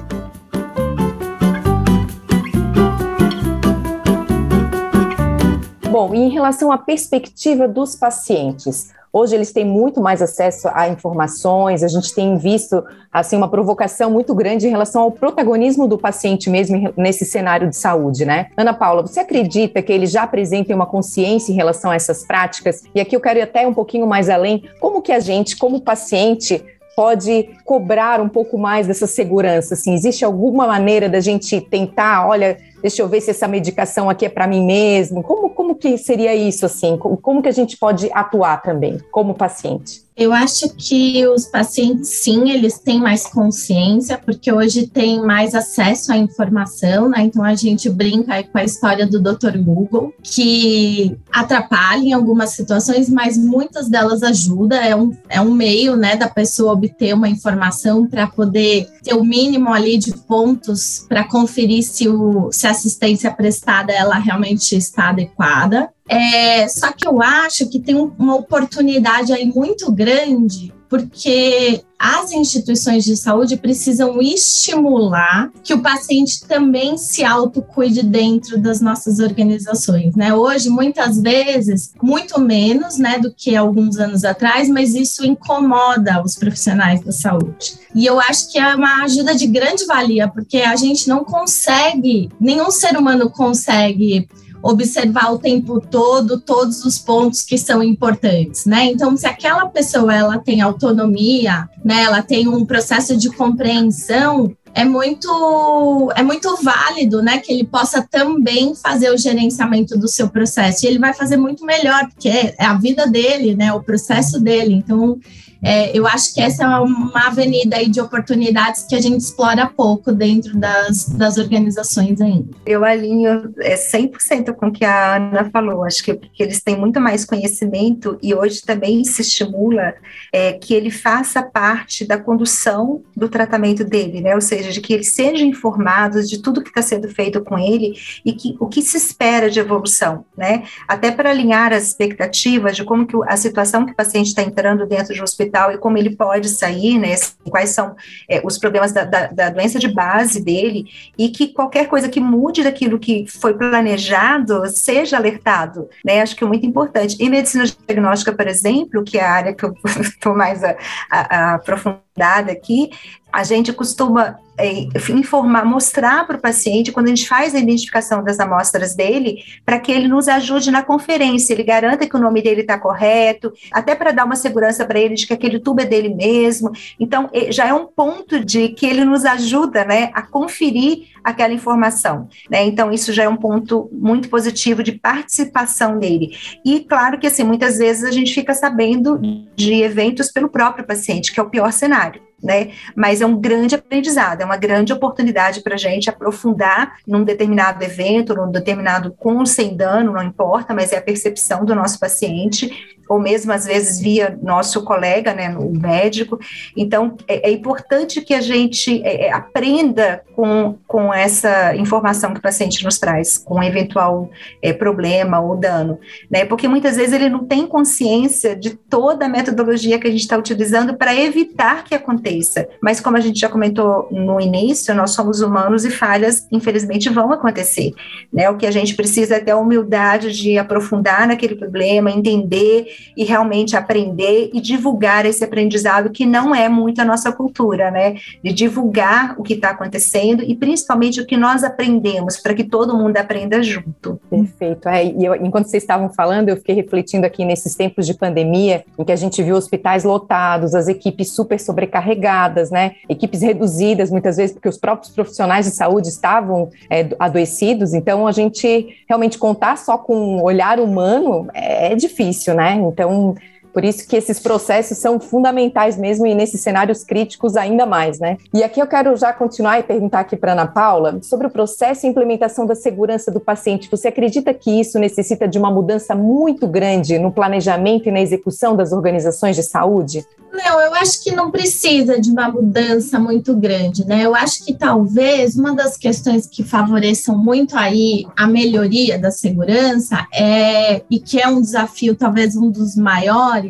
Bom, 5.95 6.13
e 6.13 6.17
em 6.17 6.27
relação 6.27 6.73
à 6.73 6.77
perspectiva 6.77 7.69
dos 7.69 7.95
pacientes, 7.95 8.91
hoje 9.13 9.33
eles 9.33 9.53
têm 9.53 9.63
muito 9.63 10.01
mais 10.01 10.21
acesso 10.21 10.67
a 10.73 10.89
informações, 10.89 11.83
a 11.83 11.87
gente 11.87 12.13
tem 12.13 12.37
visto 12.37 12.83
assim 13.09 13.37
uma 13.37 13.47
provocação 13.47 14.11
muito 14.11 14.35
grande 14.35 14.67
em 14.67 14.69
relação 14.69 15.03
ao 15.03 15.11
protagonismo 15.13 15.87
do 15.87 15.97
paciente 15.97 16.49
mesmo 16.49 16.93
nesse 16.97 17.23
cenário 17.23 17.69
de 17.69 17.77
saúde, 17.77 18.25
né? 18.25 18.47
Ana 18.57 18.73
Paula, 18.73 19.03
você 19.03 19.21
acredita 19.21 19.81
que 19.81 19.93
eles 19.93 20.11
já 20.11 20.23
apresentem 20.23 20.75
uma 20.75 20.85
consciência 20.85 21.53
em 21.53 21.55
relação 21.55 21.91
a 21.91 21.95
essas 21.95 22.25
práticas? 22.25 22.83
E 22.93 22.99
aqui 22.99 23.15
eu 23.15 23.21
quero 23.21 23.39
ir 23.39 23.43
até 23.43 23.65
um 23.65 23.73
pouquinho 23.73 24.05
mais 24.05 24.29
além, 24.29 24.65
como 24.81 25.01
que 25.01 25.13
a 25.13 25.21
gente, 25.21 25.55
como 25.55 25.79
paciente, 25.79 26.61
pode 26.93 27.49
cobrar 27.63 28.19
um 28.19 28.27
pouco 28.27 28.57
mais 28.57 28.85
dessa 28.85 29.07
segurança? 29.07 29.75
Assim, 29.75 29.93
existe 29.93 30.25
alguma 30.25 30.67
maneira 30.67 31.07
da 31.07 31.21
gente 31.21 31.61
tentar, 31.61 32.27
olha, 32.27 32.57
deixa 32.85 33.01
eu 33.01 33.09
ver 33.09 33.19
se 33.19 33.31
essa 33.31 33.47
medicação 33.47 34.11
aqui 34.11 34.27
é 34.27 34.29
para 34.29 34.45
mim 34.45 34.63
mesmo. 34.63 35.23
Como, 35.23 35.49
como 35.49 35.73
que 35.73 35.97
seria 35.97 36.35
isso, 36.35 36.67
assim? 36.67 36.95
Como, 36.97 37.41
que 37.41 37.49
a 37.49 37.51
gente 37.51 37.77
pode 37.77 38.11
atuar 38.13 38.61
também, 38.61 38.99
como 39.11 39.33
paciente? 39.33 40.05
Eu 40.15 40.31
acho 40.31 40.69
que 40.69 41.27
os 41.27 41.45
pacientes, 41.45 42.07
sim, 42.07 42.49
eles 42.49 42.79
têm 42.79 43.01
mais 43.01 43.27
consciência, 43.27 44.17
porque 44.17 44.49
hoje 44.49 44.87
tem 44.87 45.21
mais 45.21 45.53
acesso 45.53 46.13
à 46.13 46.17
informação, 46.17 47.09
né? 47.09 47.23
Então 47.23 47.43
a 47.43 47.53
gente 47.53 47.89
brinca 47.89 48.41
com 48.43 48.57
a 48.57 48.63
história 48.63 49.05
do 49.05 49.19
Dr. 49.19 49.57
Google, 49.57 50.13
que 50.23 51.17
atrapalha 51.29 52.01
em 52.01 52.13
algumas 52.13 52.51
situações, 52.51 53.09
mas 53.09 53.37
muitas 53.37 53.89
delas 53.89 54.23
ajudam. 54.23 54.79
É 54.79 54.95
um, 54.95 55.11
é 55.27 55.41
um 55.41 55.51
meio, 55.51 55.97
né, 55.97 56.15
da 56.15 56.29
pessoa 56.29 56.71
obter 56.71 57.13
uma 57.13 57.27
informação 57.27 58.07
para 58.07 58.25
poder 58.25 58.87
ter 59.03 59.15
o 59.15 59.23
mínimo 59.23 59.73
ali 59.73 59.97
de 59.97 60.13
pontos 60.13 61.05
para 61.09 61.25
conferir 61.25 61.83
se, 61.83 62.07
o, 62.07 62.49
se 62.53 62.67
a 62.67 62.73
assistência 62.75 63.31
prestada 63.31 63.91
ela 63.91 64.17
realmente 64.17 64.75
está 64.75 65.09
adequada. 65.09 65.89
É, 66.07 66.67
só 66.67 66.91
que 66.91 67.07
eu 67.07 67.21
acho 67.21 67.67
que 67.69 67.79
tem 67.79 67.95
uma 67.95 68.35
oportunidade 68.35 69.33
aí 69.33 69.45
muito 69.45 69.91
grande, 69.91 70.73
porque 70.95 71.81
as 71.99 72.31
instituições 72.31 73.03
de 73.03 73.17
saúde 73.17 73.57
precisam 73.57 74.21
estimular 74.21 75.51
que 75.63 75.73
o 75.73 75.81
paciente 75.81 76.45
também 76.47 76.97
se 76.97 77.23
autocuide 77.23 78.03
dentro 78.03 78.57
das 78.57 78.79
nossas 78.79 79.19
organizações, 79.19 80.15
né? 80.15 80.33
Hoje, 80.33 80.69
muitas 80.69 81.21
vezes, 81.21 81.93
muito 82.01 82.39
menos, 82.39 82.97
né, 82.97 83.17
do 83.17 83.33
que 83.33 83.55
alguns 83.55 83.97
anos 83.97 84.23
atrás, 84.23 84.69
mas 84.69 84.93
isso 84.93 85.25
incomoda 85.25 86.21
os 86.23 86.35
profissionais 86.35 87.01
da 87.01 87.11
saúde. 87.11 87.77
E 87.93 88.05
eu 88.05 88.19
acho 88.19 88.51
que 88.51 88.57
é 88.57 88.75
uma 88.75 89.03
ajuda 89.03 89.35
de 89.35 89.47
grande 89.47 89.85
valia, 89.85 90.27
porque 90.27 90.57
a 90.59 90.75
gente 90.75 91.09
não 91.09 91.23
consegue, 91.23 92.29
nenhum 92.39 92.71
ser 92.71 92.97
humano 92.97 93.29
consegue 93.29 94.27
observar 94.65 95.31
o 95.31 95.37
tempo 95.37 95.79
todo 95.79 96.39
todos 96.39 96.83
os 96.83 96.97
pontos 96.97 97.43
que 97.43 97.55
são 97.55 97.83
importantes, 97.83 98.65
né? 98.65 98.85
Então, 98.85 99.15
se 99.15 99.27
aquela 99.27 99.67
pessoa 99.67 100.11
ela 100.11 100.39
tem 100.39 100.59
autonomia, 100.59 101.69
né, 101.83 102.01
ela 102.01 102.23
tem 102.23 102.47
um 102.47 102.65
processo 102.65 103.15
de 103.15 103.29
compreensão, 103.29 104.51
é 104.73 104.83
muito 104.83 106.11
é 106.15 106.23
muito 106.23 106.57
válido, 106.63 107.21
né, 107.21 107.37
que 107.37 107.53
ele 107.53 107.63
possa 107.63 108.01
também 108.01 108.73
fazer 108.73 109.11
o 109.11 109.17
gerenciamento 109.17 109.95
do 109.99 110.07
seu 110.07 110.29
processo. 110.29 110.83
E 110.83 110.87
ele 110.89 110.97
vai 110.97 111.13
fazer 111.13 111.37
muito 111.37 111.63
melhor, 111.63 112.09
porque 112.09 112.27
é 112.27 112.65
a 112.65 112.73
vida 112.73 113.05
dele, 113.05 113.55
né, 113.55 113.71
o 113.71 113.83
processo 113.83 114.39
dele. 114.39 114.73
Então, 114.73 115.19
é, 115.65 115.97
eu 115.97 116.05
acho 116.05 116.31
que 116.31 116.39
essa 116.39 116.63
é 116.63 116.79
uma 116.79 117.25
avenida 117.25 117.77
aí 117.77 117.89
de 117.89 117.99
oportunidades 117.99 118.83
que 118.83 118.93
a 118.93 119.01
gente 119.01 119.21
explora 119.21 119.65
pouco 119.65 120.11
dentro 120.11 120.55
das, 120.55 121.09
das 121.09 121.39
organizações 121.39 122.21
ainda. 122.21 122.55
Eu 122.63 122.85
alinho 122.85 123.51
é, 123.59 123.73
100% 123.73 124.53
com 124.53 124.67
o 124.67 124.71
que 124.71 124.85
a 124.85 125.15
Ana 125.15 125.49
falou. 125.51 125.83
Acho 125.83 126.03
que, 126.03 126.13
que 126.13 126.43
eles 126.43 126.61
têm 126.61 126.77
muito 126.77 127.01
mais 127.01 127.25
conhecimento 127.25 128.15
e 128.21 128.31
hoje 128.35 128.61
também 128.61 129.03
se 129.03 129.23
estimula 129.23 129.95
é, 130.31 130.53
que 130.53 130.71
ele 130.71 130.91
faça 130.91 131.41
parte 131.41 132.05
da 132.05 132.19
condução 132.19 133.01
do 133.17 133.27
tratamento 133.27 133.83
dele, 133.83 134.21
né? 134.21 134.35
Ou 134.35 134.41
seja, 134.41 134.71
de 134.71 134.79
que 134.79 134.93
ele 134.93 135.03
seja 135.03 135.43
informado 135.43 136.23
de 136.23 136.43
tudo 136.43 136.61
que 136.61 136.69
está 136.69 136.83
sendo 136.83 137.09
feito 137.09 137.41
com 137.41 137.57
ele 137.57 137.93
e 138.23 138.33
que 138.33 138.55
o 138.59 138.67
que 138.67 138.83
se 138.83 138.97
espera 138.97 139.49
de 139.49 139.59
evolução, 139.59 140.25
né? 140.37 140.63
Até 140.87 141.09
para 141.09 141.31
alinhar 141.31 141.73
as 141.73 141.87
expectativas 141.87 142.75
de 142.75 142.83
como 142.83 143.07
que 143.07 143.15
a 143.27 143.35
situação 143.35 143.83
que 143.83 143.93
o 143.93 143.95
paciente 143.95 144.27
está 144.27 144.43
entrando 144.43 144.85
dentro 144.85 145.11
de 145.11 145.21
um 145.21 145.23
hospital 145.23 145.54
e 145.71 145.77
como 145.77 145.97
ele 145.97 146.15
pode 146.15 146.49
sair, 146.49 146.97
né? 146.97 147.13
Assim, 147.13 147.33
quais 147.49 147.69
são 147.69 147.95
é, 148.29 148.41
os 148.43 148.57
problemas 148.57 148.91
da, 148.91 149.03
da, 149.03 149.27
da, 149.27 149.49
doença 149.49 149.79
de 149.79 149.87
base 149.87 150.43
dele 150.43 150.85
e 151.17 151.29
que 151.29 151.47
qualquer 151.47 151.87
coisa 151.87 152.09
que 152.09 152.19
mude 152.19 152.63
daquilo 152.63 152.99
que 152.99 153.25
foi 153.27 153.53
planejado 153.53 154.67
seja 154.67 155.17
alertado, 155.17 155.89
né? 156.03 156.21
Acho 156.21 156.35
que 156.35 156.43
é 156.43 156.47
muito 156.47 156.65
importante. 156.65 157.17
Em 157.19 157.29
medicina 157.29 157.65
diagnóstica, 157.65 158.33
por 158.33 158.47
exemplo, 158.47 159.03
que 159.03 159.17
é 159.17 159.23
a 159.23 159.31
área 159.31 159.53
que 159.53 159.63
eu 159.63 159.73
estou 160.01 160.35
mais 160.35 160.61
a 160.63 161.55
aprofundada 161.55 162.51
aqui, 162.51 162.89
a 163.35 163.43
gente 163.43 163.73
costuma 163.73 164.39
é, 164.57 164.87
informar, 165.11 165.65
mostrar 165.65 166.25
para 166.25 166.37
o 166.37 166.41
paciente, 166.41 166.93
quando 166.93 167.07
a 167.07 167.09
gente 167.09 167.27
faz 167.27 167.53
a 167.53 167.59
identificação 167.59 168.23
das 168.23 168.39
amostras 168.39 168.95
dele, 168.95 169.43
para 169.65 169.77
que 169.77 169.91
ele 169.91 170.07
nos 170.07 170.29
ajude 170.29 170.71
na 170.71 170.81
conferência, 170.81 171.53
ele 171.53 171.63
garanta 171.63 172.07
que 172.07 172.15
o 172.15 172.19
nome 172.19 172.41
dele 172.41 172.61
está 172.61 172.79
correto, 172.79 173.51
até 173.73 173.93
para 173.93 174.13
dar 174.13 174.23
uma 174.23 174.37
segurança 174.37 174.85
para 174.85 174.97
ele 174.97 175.15
de 175.15 175.27
que 175.27 175.33
aquele 175.33 175.59
tubo 175.59 175.81
é 175.81 175.85
dele 175.85 176.15
mesmo. 176.15 176.71
Então, 176.97 177.29
já 177.49 177.67
é 177.67 177.73
um 177.73 177.87
ponto 177.87 178.39
de 178.39 178.69
que 178.69 178.85
ele 178.85 179.03
nos 179.03 179.25
ajuda 179.25 179.83
né, 179.83 180.11
a 180.13 180.21
conferir 180.21 181.09
aquela 181.21 181.53
informação. 181.53 182.29
Né? 182.49 182.63
Então, 182.63 182.89
isso 182.89 183.11
já 183.11 183.23
é 183.23 183.27
um 183.27 183.35
ponto 183.35 183.89
muito 183.91 184.29
positivo 184.29 184.81
de 184.81 184.93
participação 184.93 185.99
dele. 185.99 186.37
E, 186.63 186.79
claro 186.79 187.19
que, 187.19 187.27
assim, 187.27 187.43
muitas 187.43 187.79
vezes 187.79 188.05
a 188.05 188.11
gente 188.11 188.33
fica 188.33 188.53
sabendo 188.53 189.19
de 189.57 189.73
eventos 189.83 190.31
pelo 190.31 190.47
próprio 190.47 190.87
paciente, 190.87 191.33
que 191.33 191.39
é 191.41 191.43
o 191.43 191.49
pior 191.49 191.73
cenário 191.73 192.24
né? 192.45 192.71
Mas 192.95 193.21
é 193.21 193.25
um 193.25 193.35
grande 193.35 193.73
aprendizado, 193.73 194.41
é 194.41 194.45
uma 194.45 194.55
grande 194.55 194.93
oportunidade 194.93 195.61
para 195.61 195.73
a 195.73 195.77
gente 195.77 196.09
aprofundar 196.09 196.97
num 197.07 197.23
determinado 197.23 197.83
evento, 197.83 198.35
num 198.35 198.51
determinado 198.51 199.11
com 199.11 199.45
sem 199.45 199.75
dano, 199.75 200.13
não 200.13 200.21
importa, 200.21 200.73
mas 200.73 200.93
é 200.93 200.97
a 200.97 201.01
percepção 201.01 201.65
do 201.65 201.73
nosso 201.73 201.99
paciente 201.99 202.95
ou 203.07 203.19
mesmo 203.19 203.51
às 203.51 203.65
vezes 203.65 203.99
via 203.99 204.37
nosso 204.41 204.83
colega, 204.83 205.33
né, 205.33 205.55
o 205.57 205.71
médico. 205.71 206.39
Então, 206.75 207.15
é, 207.27 207.49
é 207.49 207.51
importante 207.51 208.21
que 208.21 208.33
a 208.33 208.41
gente 208.41 209.01
é, 209.03 209.27
é, 209.27 209.31
aprenda 209.31 210.23
com, 210.35 210.77
com 210.87 211.13
essa 211.13 211.75
informação 211.75 212.33
que 212.33 212.39
o 212.39 212.41
paciente 212.41 212.83
nos 212.83 212.97
traz, 212.97 213.37
com 213.37 213.61
eventual 213.63 214.29
é, 214.61 214.73
problema 214.73 215.39
ou 215.39 215.55
dano, 215.55 215.99
né, 216.29 216.45
porque 216.45 216.67
muitas 216.67 216.95
vezes 216.95 217.13
ele 217.13 217.29
não 217.29 217.45
tem 217.45 217.67
consciência 217.67 218.55
de 218.55 218.71
toda 218.71 219.25
a 219.25 219.29
metodologia 219.29 219.99
que 219.99 220.07
a 220.07 220.11
gente 220.11 220.21
está 220.21 220.37
utilizando 220.37 220.95
para 220.95 221.15
evitar 221.15 221.83
que 221.83 221.93
aconteça. 221.93 222.34
Mas, 222.81 222.99
como 222.99 223.17
a 223.17 223.19
gente 223.19 223.39
já 223.39 223.49
comentou 223.49 224.07
no 224.11 224.39
início, 224.39 224.93
nós 224.93 225.11
somos 225.11 225.41
humanos 225.41 225.85
e 225.85 225.89
falhas, 225.89 226.47
infelizmente, 226.51 227.09
vão 227.09 227.31
acontecer. 227.31 227.93
Né? 228.31 228.49
O 228.49 228.57
que 228.57 228.65
a 228.65 228.71
gente 228.71 228.95
precisa 228.95 229.35
é 229.35 229.39
ter 229.39 229.51
a 229.51 229.57
humildade 229.57 230.31
de 230.31 230.57
aprofundar 230.57 231.27
naquele 231.27 231.55
problema, 231.55 232.11
entender 232.11 232.87
e 233.15 233.23
realmente 233.23 233.75
aprender 233.75 234.49
e 234.53 234.61
divulgar 234.61 235.25
esse 235.25 235.43
aprendizado 235.43 236.09
que 236.09 236.25
não 236.25 236.53
é 236.53 236.67
muito 236.69 237.01
a 237.01 237.05
nossa 237.05 237.31
cultura, 237.31 237.91
né? 237.91 238.15
De 238.43 238.53
divulgar 238.53 239.35
o 239.37 239.43
que 239.43 239.53
está 239.53 239.69
acontecendo 239.69 240.43
e 240.43 240.55
principalmente 240.55 241.21
o 241.21 241.25
que 241.25 241.37
nós 241.37 241.63
aprendemos, 241.63 242.37
para 242.37 242.53
que 242.53 242.63
todo 242.63 242.97
mundo 242.97 243.17
aprenda 243.17 243.61
junto. 243.61 244.19
Perfeito. 244.29 244.89
É, 244.89 245.05
e 245.05 245.25
eu, 245.25 245.35
enquanto 245.35 245.67
vocês 245.67 245.83
estavam 245.83 246.09
falando, 246.09 246.49
eu 246.49 246.57
fiquei 246.57 246.75
refletindo 246.75 247.25
aqui 247.25 247.45
nesses 247.45 247.75
tempos 247.75 248.05
de 248.05 248.13
pandemia, 248.13 248.83
em 248.97 249.03
que 249.03 249.11
a 249.11 249.15
gente 249.15 249.41
viu 249.41 249.55
hospitais 249.55 250.03
lotados, 250.03 250.75
as 250.75 250.87
equipes 250.87 251.31
super 251.31 251.59
sobrecarregadas, 251.59 252.24
né? 252.71 252.93
Equipes 253.07 253.41
reduzidas, 253.41 254.09
muitas 254.09 254.37
vezes, 254.37 254.53
porque 254.53 254.69
os 254.69 254.77
próprios 254.77 255.13
profissionais 255.13 255.65
de 255.65 255.71
saúde 255.71 256.09
estavam 256.09 256.69
é, 256.89 257.07
adoecidos. 257.19 257.93
Então, 257.93 258.27
a 258.27 258.31
gente 258.31 259.03
realmente 259.07 259.37
contar 259.37 259.77
só 259.77 259.97
com 259.97 260.15
um 260.15 260.43
olhar 260.43 260.79
humano 260.79 261.47
é, 261.53 261.91
é 261.91 261.95
difícil, 261.95 262.53
né? 262.53 262.75
Então, 262.75 263.35
por 263.75 263.83
isso 263.83 264.07
que 264.07 264.15
esses 264.15 264.39
processos 264.39 264.97
são 264.99 265.19
fundamentais 265.19 265.97
mesmo 265.97 266.25
e 266.25 266.33
nesses 266.33 266.61
cenários 266.61 267.03
críticos 267.03 267.57
ainda 267.57 267.85
mais, 267.85 268.21
né? 268.21 268.37
E 268.53 268.63
aqui 268.63 268.79
eu 268.79 268.87
quero 268.87 269.13
já 269.17 269.33
continuar 269.33 269.77
e 269.81 269.83
perguntar 269.83 270.21
aqui 270.21 270.37
para 270.37 270.53
Ana 270.53 270.65
Paula 270.65 271.19
sobre 271.21 271.47
o 271.47 271.49
processo 271.49 272.05
e 272.05 272.09
implementação 272.09 272.65
da 272.65 272.73
segurança 272.73 273.29
do 273.29 273.41
paciente. 273.41 273.91
Você 273.91 274.07
acredita 274.07 274.53
que 274.53 274.79
isso 274.79 274.97
necessita 274.97 275.45
de 275.45 275.59
uma 275.59 275.69
mudança 275.69 276.15
muito 276.15 276.65
grande 276.67 277.19
no 277.19 277.33
planejamento 277.33 278.07
e 278.07 278.13
na 278.13 278.21
execução 278.21 278.77
das 278.77 278.93
organizações 278.93 279.57
de 279.57 279.63
saúde? 279.63 280.25
Não, 280.53 280.79
eu 280.79 280.93
acho 280.93 281.21
que 281.21 281.31
não 281.35 281.51
precisa 281.51 282.19
de 282.19 282.31
uma 282.31 282.49
mudança 282.49 283.19
muito 283.19 283.53
grande, 283.53 284.05
né? 284.05 284.21
Eu 284.21 284.33
acho 284.33 284.63
que 284.63 284.73
talvez 284.73 285.57
uma 285.57 285.75
das 285.75 285.97
questões 285.97 286.47
que 286.47 286.63
favoreçam 286.63 287.37
muito 287.37 287.77
aí 287.77 288.25
a 288.37 288.47
melhoria 288.47 289.19
da 289.19 289.31
segurança 289.31 290.25
é 290.33 291.01
e 291.11 291.19
que 291.19 291.41
é 291.41 291.47
um 291.49 291.59
desafio 291.59 292.15
talvez 292.15 292.55
um 292.55 292.69
dos 292.71 292.95
maiores 292.95 293.64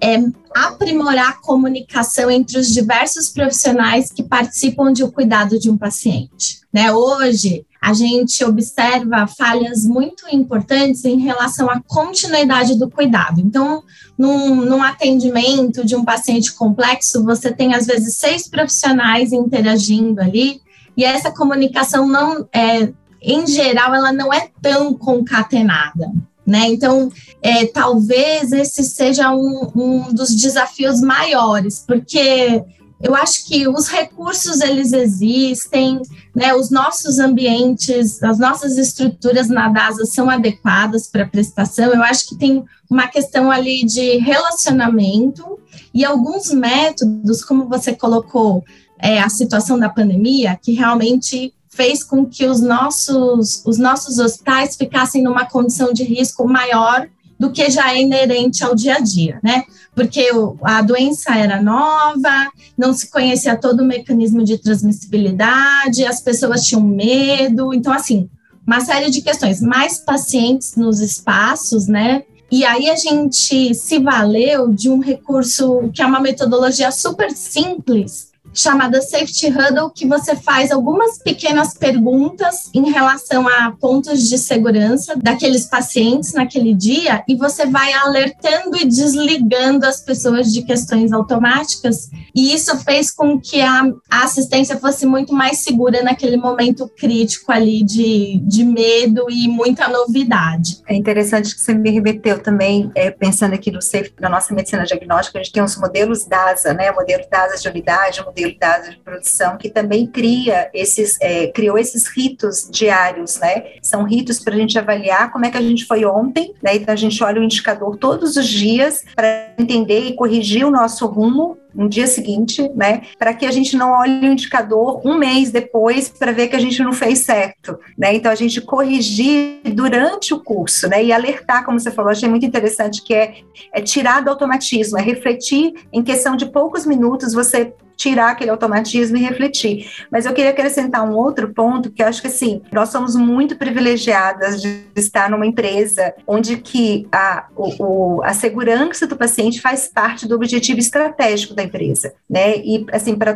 é 0.00 0.16
aprimorar 0.54 1.30
a 1.30 1.40
comunicação 1.40 2.30
entre 2.30 2.58
os 2.58 2.68
diversos 2.68 3.28
profissionais 3.28 4.10
que 4.10 4.22
participam 4.22 4.92
de 4.92 5.02
o 5.02 5.10
cuidado 5.10 5.58
de 5.58 5.70
um 5.70 5.76
paciente. 5.76 6.60
Né? 6.72 6.92
Hoje, 6.92 7.66
a 7.80 7.92
gente 7.92 8.44
observa 8.44 9.26
falhas 9.26 9.84
muito 9.84 10.26
importantes 10.30 11.04
em 11.04 11.18
relação 11.18 11.70
à 11.70 11.80
continuidade 11.80 12.76
do 12.78 12.90
cuidado. 12.90 13.40
Então, 13.40 13.82
num, 14.16 14.56
num, 14.56 14.82
atendimento 14.82 15.84
de 15.84 15.94
um 15.96 16.04
paciente 16.04 16.52
complexo, 16.52 17.24
você 17.24 17.52
tem 17.52 17.74
às 17.74 17.86
vezes 17.86 18.16
seis 18.16 18.48
profissionais 18.48 19.32
interagindo 19.32 20.20
ali, 20.20 20.60
e 20.96 21.04
essa 21.04 21.30
comunicação 21.30 22.08
não 22.08 22.48
é, 22.52 22.92
em 23.22 23.46
geral, 23.46 23.94
ela 23.94 24.12
não 24.12 24.32
é 24.32 24.48
tão 24.60 24.92
concatenada. 24.94 26.10
Né? 26.48 26.66
Então, 26.68 27.12
é, 27.42 27.66
talvez 27.66 28.52
esse 28.52 28.82
seja 28.82 29.30
um, 29.30 29.70
um 29.76 30.14
dos 30.14 30.34
desafios 30.34 30.98
maiores, 30.98 31.84
porque 31.86 32.64
eu 33.02 33.14
acho 33.14 33.46
que 33.46 33.68
os 33.68 33.86
recursos 33.86 34.62
eles 34.62 34.94
existem, 34.94 36.00
né? 36.34 36.54
Os 36.54 36.70
nossos 36.70 37.18
ambientes, 37.18 38.22
as 38.22 38.38
nossas 38.38 38.78
estruturas 38.78 39.48
na 39.48 39.68
DASA 39.68 40.06
são 40.06 40.30
adequadas 40.30 41.06
para 41.06 41.28
prestação. 41.28 41.92
Eu 41.92 42.02
acho 42.02 42.30
que 42.30 42.36
tem 42.36 42.64
uma 42.88 43.06
questão 43.08 43.50
ali 43.50 43.84
de 43.84 44.16
relacionamento 44.16 45.58
e 45.92 46.02
alguns 46.02 46.50
métodos, 46.50 47.44
como 47.44 47.68
você 47.68 47.94
colocou, 47.94 48.64
é, 48.98 49.20
a 49.20 49.28
situação 49.28 49.78
da 49.78 49.90
pandemia, 49.90 50.58
que 50.60 50.72
realmente 50.72 51.52
fez 51.78 52.02
com 52.02 52.26
que 52.26 52.44
os 52.44 52.60
nossos, 52.60 53.62
os 53.64 53.78
nossos 53.78 54.18
hospitais 54.18 54.74
ficassem 54.74 55.22
numa 55.22 55.44
condição 55.44 55.92
de 55.92 56.02
risco 56.02 56.44
maior 56.44 57.08
do 57.38 57.52
que 57.52 57.70
já 57.70 57.94
é 57.94 58.02
inerente 58.02 58.64
ao 58.64 58.74
dia 58.74 58.96
a 58.96 58.98
dia, 58.98 59.38
né? 59.44 59.62
Porque 59.94 60.28
a 60.64 60.82
doença 60.82 61.36
era 61.36 61.62
nova, 61.62 62.50
não 62.76 62.92
se 62.92 63.08
conhecia 63.08 63.56
todo 63.56 63.80
o 63.80 63.86
mecanismo 63.86 64.42
de 64.42 64.58
transmissibilidade, 64.58 66.04
as 66.04 66.20
pessoas 66.20 66.64
tinham 66.64 66.82
medo, 66.82 67.72
então, 67.72 67.92
assim, 67.92 68.28
uma 68.66 68.80
série 68.80 69.08
de 69.08 69.22
questões. 69.22 69.62
Mais 69.62 70.00
pacientes 70.00 70.74
nos 70.74 70.98
espaços, 70.98 71.86
né? 71.86 72.24
E 72.50 72.64
aí 72.64 72.90
a 72.90 72.96
gente 72.96 73.72
se 73.72 74.00
valeu 74.00 74.68
de 74.68 74.90
um 74.90 74.98
recurso 74.98 75.90
que 75.94 76.02
é 76.02 76.06
uma 76.06 76.18
metodologia 76.18 76.90
super 76.90 77.30
simples, 77.30 78.32
chamada 78.58 79.00
Safety 79.00 79.46
Huddle, 79.46 79.90
que 79.90 80.06
você 80.06 80.34
faz 80.34 80.72
algumas 80.72 81.18
pequenas 81.18 81.74
perguntas 81.74 82.70
em 82.74 82.90
relação 82.90 83.48
a 83.48 83.72
pontos 83.80 84.28
de 84.28 84.36
segurança 84.36 85.14
daqueles 85.16 85.66
pacientes 85.66 86.32
naquele 86.32 86.74
dia 86.74 87.22
e 87.28 87.36
você 87.36 87.66
vai 87.66 87.92
alertando 87.92 88.76
e 88.76 88.84
desligando 88.84 89.86
as 89.86 90.00
pessoas 90.00 90.52
de 90.52 90.62
questões 90.62 91.12
automáticas. 91.12 92.10
E 92.34 92.52
isso 92.52 92.76
fez 92.78 93.10
com 93.10 93.40
que 93.40 93.60
a, 93.60 93.82
a 94.10 94.24
assistência 94.24 94.76
fosse 94.76 95.06
muito 95.06 95.32
mais 95.32 95.58
segura 95.58 96.02
naquele 96.02 96.36
momento 96.36 96.88
crítico 96.88 97.52
ali 97.52 97.82
de, 97.82 98.40
de 98.44 98.64
medo 98.64 99.26
e 99.30 99.46
muita 99.46 99.88
novidade. 99.88 100.82
É 100.88 100.94
interessante 100.94 101.54
que 101.54 101.60
você 101.60 101.74
me 101.74 101.90
remeteu 101.90 102.38
também, 102.38 102.90
é, 102.94 103.10
pensando 103.10 103.54
aqui 103.54 103.70
no 103.70 103.80
safe, 103.80 104.12
na 104.20 104.28
nossa 104.28 104.52
medicina 104.52 104.84
diagnóstica, 104.84 105.38
a 105.38 105.42
gente 105.42 105.52
tem 105.52 105.62
os 105.62 105.76
modelos 105.76 106.24
DASA, 106.24 106.72
né? 106.74 106.90
O 106.90 106.96
modelo 106.96 107.24
DASA 107.30 107.56
de 107.56 107.68
unidade, 107.68 108.20
o 108.20 108.24
modelo 108.24 108.47
modelo 108.54 108.90
de 108.90 108.96
produção, 108.98 109.56
que 109.56 109.68
também 109.68 110.06
cria 110.06 110.70
esses, 110.72 111.18
é, 111.20 111.48
criou 111.48 111.78
esses 111.78 112.06
ritos 112.06 112.68
diários, 112.70 113.38
né? 113.38 113.64
São 113.82 114.04
ritos 114.04 114.38
para 114.38 114.54
a 114.54 114.58
gente 114.58 114.78
avaliar 114.78 115.30
como 115.32 115.46
é 115.46 115.50
que 115.50 115.56
a 115.56 115.62
gente 115.62 115.86
foi 115.86 116.04
ontem, 116.04 116.54
né? 116.62 116.76
Então 116.76 116.92
a 116.92 116.96
gente 116.96 117.22
olha 117.22 117.40
o 117.40 117.44
indicador 117.44 117.96
todos 117.96 118.36
os 118.36 118.46
dias 118.46 119.04
para 119.14 119.54
entender 119.58 120.06
e 120.06 120.14
corrigir 120.14 120.64
o 120.64 120.70
nosso 120.70 121.06
rumo 121.06 121.58
no 121.74 121.88
dia 121.88 122.06
seguinte, 122.06 122.70
né? 122.74 123.02
Para 123.18 123.34
que 123.34 123.46
a 123.46 123.50
gente 123.50 123.76
não 123.76 123.92
olhe 123.92 124.28
o 124.28 124.32
indicador 124.32 125.00
um 125.04 125.16
mês 125.16 125.50
depois 125.50 126.08
para 126.08 126.32
ver 126.32 126.48
que 126.48 126.56
a 126.56 126.60
gente 126.60 126.82
não 126.82 126.92
fez 126.92 127.20
certo, 127.20 127.78
né? 127.96 128.14
Então 128.14 128.30
a 128.30 128.34
gente 128.34 128.60
corrigir 128.60 129.60
durante 129.72 130.32
o 130.34 130.40
curso, 130.40 130.88
né? 130.88 131.04
E 131.04 131.12
alertar, 131.12 131.64
como 131.64 131.78
você 131.78 131.90
falou, 131.90 132.10
achei 132.10 132.28
muito 132.28 132.46
interessante 132.46 133.02
que 133.02 133.14
é, 133.14 133.36
é 133.72 133.80
tirar 133.80 134.20
do 134.20 134.30
automatismo, 134.30 134.98
é 134.98 135.02
refletir 135.02 135.74
em 135.92 136.02
questão 136.02 136.36
de 136.36 136.46
poucos 136.46 136.86
minutos 136.86 137.32
você 137.32 137.72
tirar 137.98 138.30
aquele 138.30 138.50
automatismo 138.50 139.16
e 139.16 139.20
refletir. 139.20 139.90
Mas 140.10 140.24
eu 140.24 140.32
queria 140.32 140.52
acrescentar 140.52 141.04
um 141.04 141.16
outro 141.16 141.52
ponto, 141.52 141.90
que 141.90 142.00
eu 142.00 142.06
acho 142.06 142.22
que 142.22 142.28
assim, 142.28 142.62
nós 142.72 142.90
somos 142.90 143.16
muito 143.16 143.56
privilegiadas 143.56 144.62
de 144.62 144.84
estar 144.94 145.28
numa 145.28 145.44
empresa 145.44 146.14
onde 146.24 146.58
que 146.58 147.08
a, 147.10 147.46
o, 147.56 148.22
a 148.22 148.32
segurança 148.32 149.04
do 149.06 149.16
paciente 149.16 149.60
faz 149.60 149.88
parte 149.88 150.28
do 150.28 150.36
objetivo 150.36 150.78
estratégico 150.78 151.54
da 151.54 151.62
empresa, 151.68 152.12
né? 152.28 152.56
E 152.58 152.84
assim, 152.92 153.14
para 153.14 153.34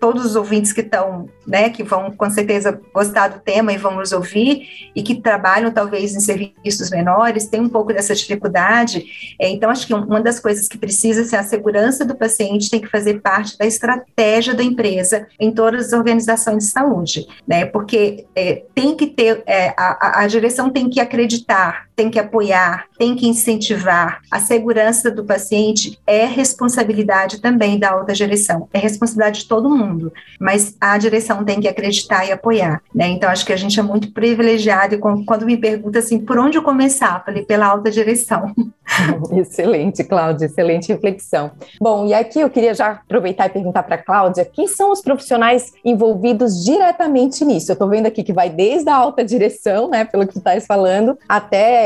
todos 0.00 0.24
os 0.24 0.36
ouvintes 0.36 0.72
que 0.72 0.80
estão, 0.80 1.28
né, 1.46 1.68
que 1.68 1.82
vão 1.82 2.10
com 2.10 2.30
certeza 2.30 2.80
gostar 2.92 3.28
do 3.28 3.40
tema 3.40 3.72
e 3.72 3.76
vão 3.76 3.96
nos 3.96 4.12
ouvir 4.12 4.90
e 4.94 5.02
que 5.02 5.16
trabalham 5.16 5.70
talvez 5.70 6.14
em 6.14 6.20
serviços 6.20 6.90
menores, 6.90 7.46
tem 7.46 7.60
um 7.60 7.68
pouco 7.68 7.92
dessa 7.92 8.14
dificuldade. 8.14 9.04
É, 9.38 9.48
então, 9.50 9.70
acho 9.70 9.86
que 9.86 9.94
uma 9.94 10.20
das 10.20 10.40
coisas 10.40 10.68
que 10.68 10.78
precisa 10.78 11.24
ser 11.24 11.36
a 11.36 11.42
segurança 11.42 12.04
do 12.04 12.14
paciente 12.14 12.70
tem 12.70 12.80
que 12.80 12.88
fazer 12.88 13.20
parte 13.20 13.58
da 13.58 13.66
estratégia 13.66 14.54
da 14.54 14.62
empresa 14.62 15.26
em 15.38 15.52
todas 15.52 15.86
as 15.86 15.92
organizações 15.92 16.64
de 16.64 16.70
saúde, 16.70 17.26
né? 17.46 17.66
Porque 17.66 18.26
é, 18.34 18.62
tem 18.74 18.96
que 18.96 19.06
ter, 19.06 19.42
é, 19.46 19.74
a, 19.76 20.22
a 20.22 20.26
direção 20.26 20.70
tem 20.70 20.88
que 20.88 21.00
acreditar, 21.00 21.88
tem 21.96 22.10
que 22.10 22.18
apoiar, 22.18 22.86
tem 22.98 23.14
que 23.14 23.26
incentivar. 23.26 24.20
A 24.30 24.40
segurança 24.40 25.10
do 25.10 25.24
paciente 25.24 25.98
é 26.06 26.24
responsabilidade 26.24 27.40
também 27.40 27.78
da 27.78 27.90
alta 27.90 28.12
direção, 28.12 28.68
é 28.72 28.78
responsabilidade 28.78 29.42
de 29.42 29.48
todo 29.48 29.70
mundo, 29.70 30.12
mas 30.40 30.76
a 30.80 30.96
direção 30.98 31.44
tem 31.44 31.60
que 31.60 31.68
acreditar 31.68 32.26
e 32.26 32.32
apoiar, 32.32 32.82
né? 32.94 33.08
Então, 33.08 33.30
acho 33.30 33.46
que 33.46 33.52
a 33.52 33.56
gente 33.56 33.78
é 33.78 33.82
muito 33.82 34.12
privilegiado 34.12 34.94
e 34.94 34.98
quando 34.98 35.46
me 35.46 35.56
pergunta 35.56 35.98
assim, 35.98 36.18
por 36.18 36.38
onde 36.38 36.58
eu 36.58 36.62
começar? 36.62 37.24
Falei, 37.24 37.42
pela 37.42 37.66
alta 37.66 37.90
direção. 37.90 38.54
excelente, 39.32 40.04
Cláudia, 40.04 40.46
excelente 40.46 40.92
reflexão. 40.92 41.52
Bom, 41.80 42.06
e 42.06 42.14
aqui 42.14 42.40
eu 42.40 42.50
queria 42.50 42.74
já 42.74 42.92
aproveitar 42.92 43.46
e 43.46 43.50
perguntar 43.50 43.82
para 43.82 43.98
Cláudia, 43.98 44.44
quem 44.44 44.66
são 44.66 44.92
os 44.92 45.00
profissionais 45.00 45.72
envolvidos 45.84 46.64
diretamente 46.64 47.44
nisso? 47.44 47.70
Eu 47.70 47.74
estou 47.74 47.88
vendo 47.88 48.06
aqui 48.06 48.22
que 48.22 48.32
vai 48.32 48.50
desde 48.50 48.88
a 48.88 48.94
alta 48.94 49.24
direção, 49.24 49.88
né, 49.88 50.04
pelo 50.04 50.26
que 50.26 50.34
tu 50.34 50.38
estás 50.38 50.66
falando, 50.66 51.18
até 51.28 51.83